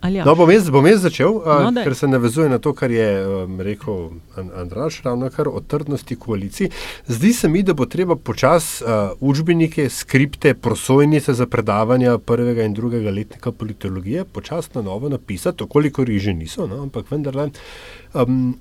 [0.00, 0.24] ali ja.
[0.24, 1.84] No, bom jaz, bom jaz začel, uh, No, daj.
[1.84, 6.16] ker se navezuje na to, kar je um, rekel An Andraš, ravno kar o trdnosti
[6.16, 6.70] koaliciji.
[7.06, 12.74] Zdi se mi, da bo treba počasi uh, učbenike, skripte, prosojnice za predavanja prvega in
[12.74, 17.50] drugega letnika politologije počasi na novo napisati, okolikor jih že niso, no, ampak vendarle.
[18.14, 18.54] Um,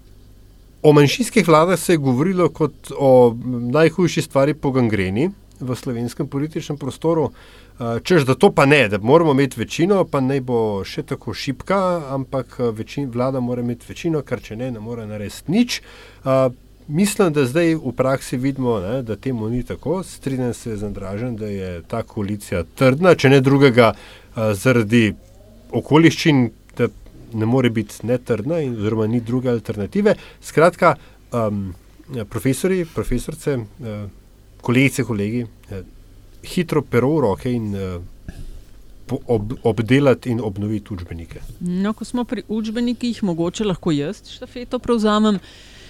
[0.87, 3.35] O manjšinskih vladah se je govorilo kot o
[3.71, 5.29] najhujši stvari po gangreni
[5.59, 7.23] v slovenskem političnem prostoru.
[7.23, 11.33] Uh, Čež da to pa ne, da moramo imeti večino, pa naj bo še tako
[11.33, 11.79] šipka,
[12.15, 15.81] ampak uh, večin, vlada mora imeti večino, ker če ne, ne more narediti nič.
[16.23, 16.47] Uh,
[16.87, 19.99] Mislim, da zdaj v praksi vidimo, ne, da temu ni tako.
[20.07, 25.09] Strinjam se z Andražem, da je ta koalicija trdna, če ne drugega, uh, zaradi
[25.75, 26.47] okoliščin,
[27.33, 30.15] ne more biti netrdna, in, oziroma ni druge alternative.
[30.41, 30.95] Skratka,
[31.31, 31.73] um,
[32.29, 34.09] profesori, profesorice, uh,
[34.61, 35.81] kolegice, kolegi, uh,
[36.43, 38.01] hitro pero v roke in uh,
[39.25, 41.41] ob, obdelati in obnoviti učbenike.
[41.59, 45.39] No, ko smo pri učbenikih, mogoče lahko jaz štafeto prevzamem.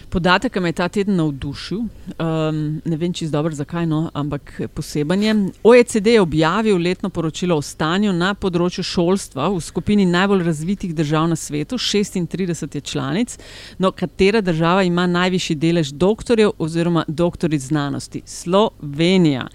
[0.10, 4.62] Podatek, ki me je ta teden navdušil, um, ne vem čisto dobro zakaj, no, ampak
[4.74, 5.34] poseben je.
[5.64, 11.28] OECD je objavil letno poročilo o stanju na področju šolstva v skupini najbolj razvitih držav
[11.28, 13.36] na svetu, 36 je članic,
[13.78, 18.24] no, katera država ima najvišji delež doktorjev oziroma doktoric znanosti?
[18.26, 19.50] Slovenija.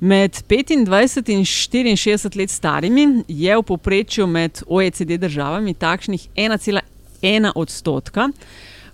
[0.00, 8.28] Med 25 in 64 let starimi je v povprečju med OECD državami takšnih 1,1 odstotka.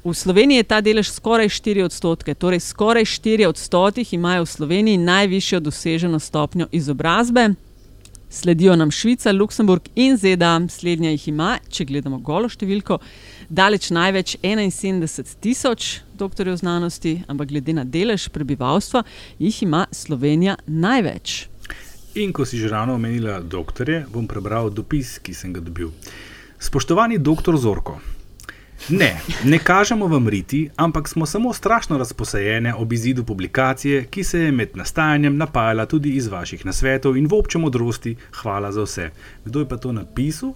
[0.04, 4.96] V Sloveniji je ta delež skoraj 4 odstotke, torej skoraj 4 odstotkih imajo v Sloveniji
[4.96, 7.50] najvišjo doseženo stopnjo izobrazbe.
[8.30, 12.96] Sledijo nam Švica, Luksemburg in ZDA, slednja jih ima, če gledamo golo številko,
[13.50, 19.02] daleč največ 71 tisoč doktorjev znanosti, ampak glede na delež prebivalstva
[19.36, 21.50] jih ima Slovenija največ.
[22.14, 25.92] In ko si že ravno omenila doktorje, bom prebral dopis, ki sem ga dobil.
[26.56, 27.98] Spoštovani doktor Zorko.
[28.88, 34.40] Ne, ne kažemo vam riti, ampak smo samo strašno razposajene ob izidu publikacije, ki se
[34.40, 38.16] je med nastajanjem napajala tudi iz vaših nasvetov in v obče modrosti.
[38.42, 39.10] Hvala za vse.
[39.44, 40.52] Kdo je pa to napisal?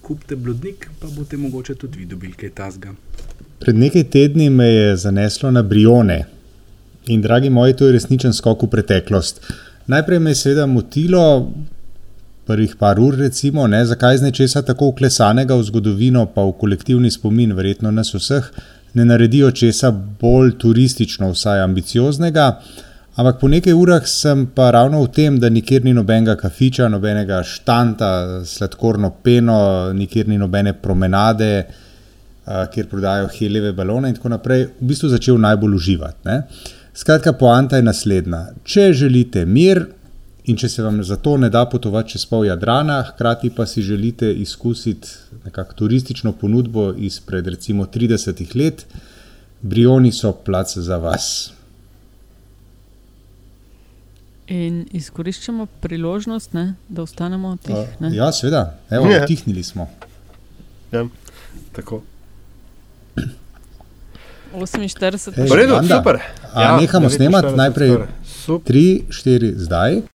[0.00, 2.94] Kupite blodnik, pa boste mogoče tudi vi dobili kaj tasga.
[3.58, 6.24] Pred nekaj tedni me je zaneslo na Brione.
[7.06, 9.52] In, dragi moji, to je resničen skok v preteklost.
[9.86, 11.52] Najprej me je seveda motilo,
[12.46, 17.10] prvih par ur, recimo, ne, zakaj z nečesa tako uklesanega v zgodovino, pa v kolektivni
[17.10, 18.50] spomin, verjetno nas vseh,
[18.94, 22.50] ne naredijo česa bolj turistično, vsaj ambicioznega.
[23.14, 27.42] Ampak po nekaj urah sem pa ravno v tem, da nikjer ni nobenega kafiča, nobenega
[27.46, 28.10] štanta,
[28.44, 34.88] sladkorno peno, nikjer ni nobene promenade, uh, kjer prodajajo helive balone in tako naprej, v
[34.90, 36.26] bistvu začel najbolj uživati.
[36.26, 36.40] Ne?
[36.94, 38.48] Skratka, poanta je naslednja.
[38.64, 39.86] Če želite mir
[40.44, 43.82] in če se vam za to ne da potovati čez pol Jadrana, hkrati pa si
[43.82, 45.08] želite izkusiti
[45.44, 48.86] nekakšno turistično ponudbo izpred recimo 30 let,
[49.62, 51.52] Brioni so plac za vas.
[54.46, 57.74] In izkoriščamo priložnost, ne, da ostanemo tih.
[58.00, 59.22] Uh, ja, seveda, evo, Ja.
[59.24, 59.88] utihnili smo.
[60.92, 61.06] Ja,
[61.72, 62.02] tako.
[64.54, 66.20] 48, Hej, V redu, super.
[66.52, 67.48] A nehamo snemati?
[67.48, 68.08] 49 Najprej skoraj.
[68.24, 68.66] Super.
[68.66, 70.04] Tri, štiri, zdaj.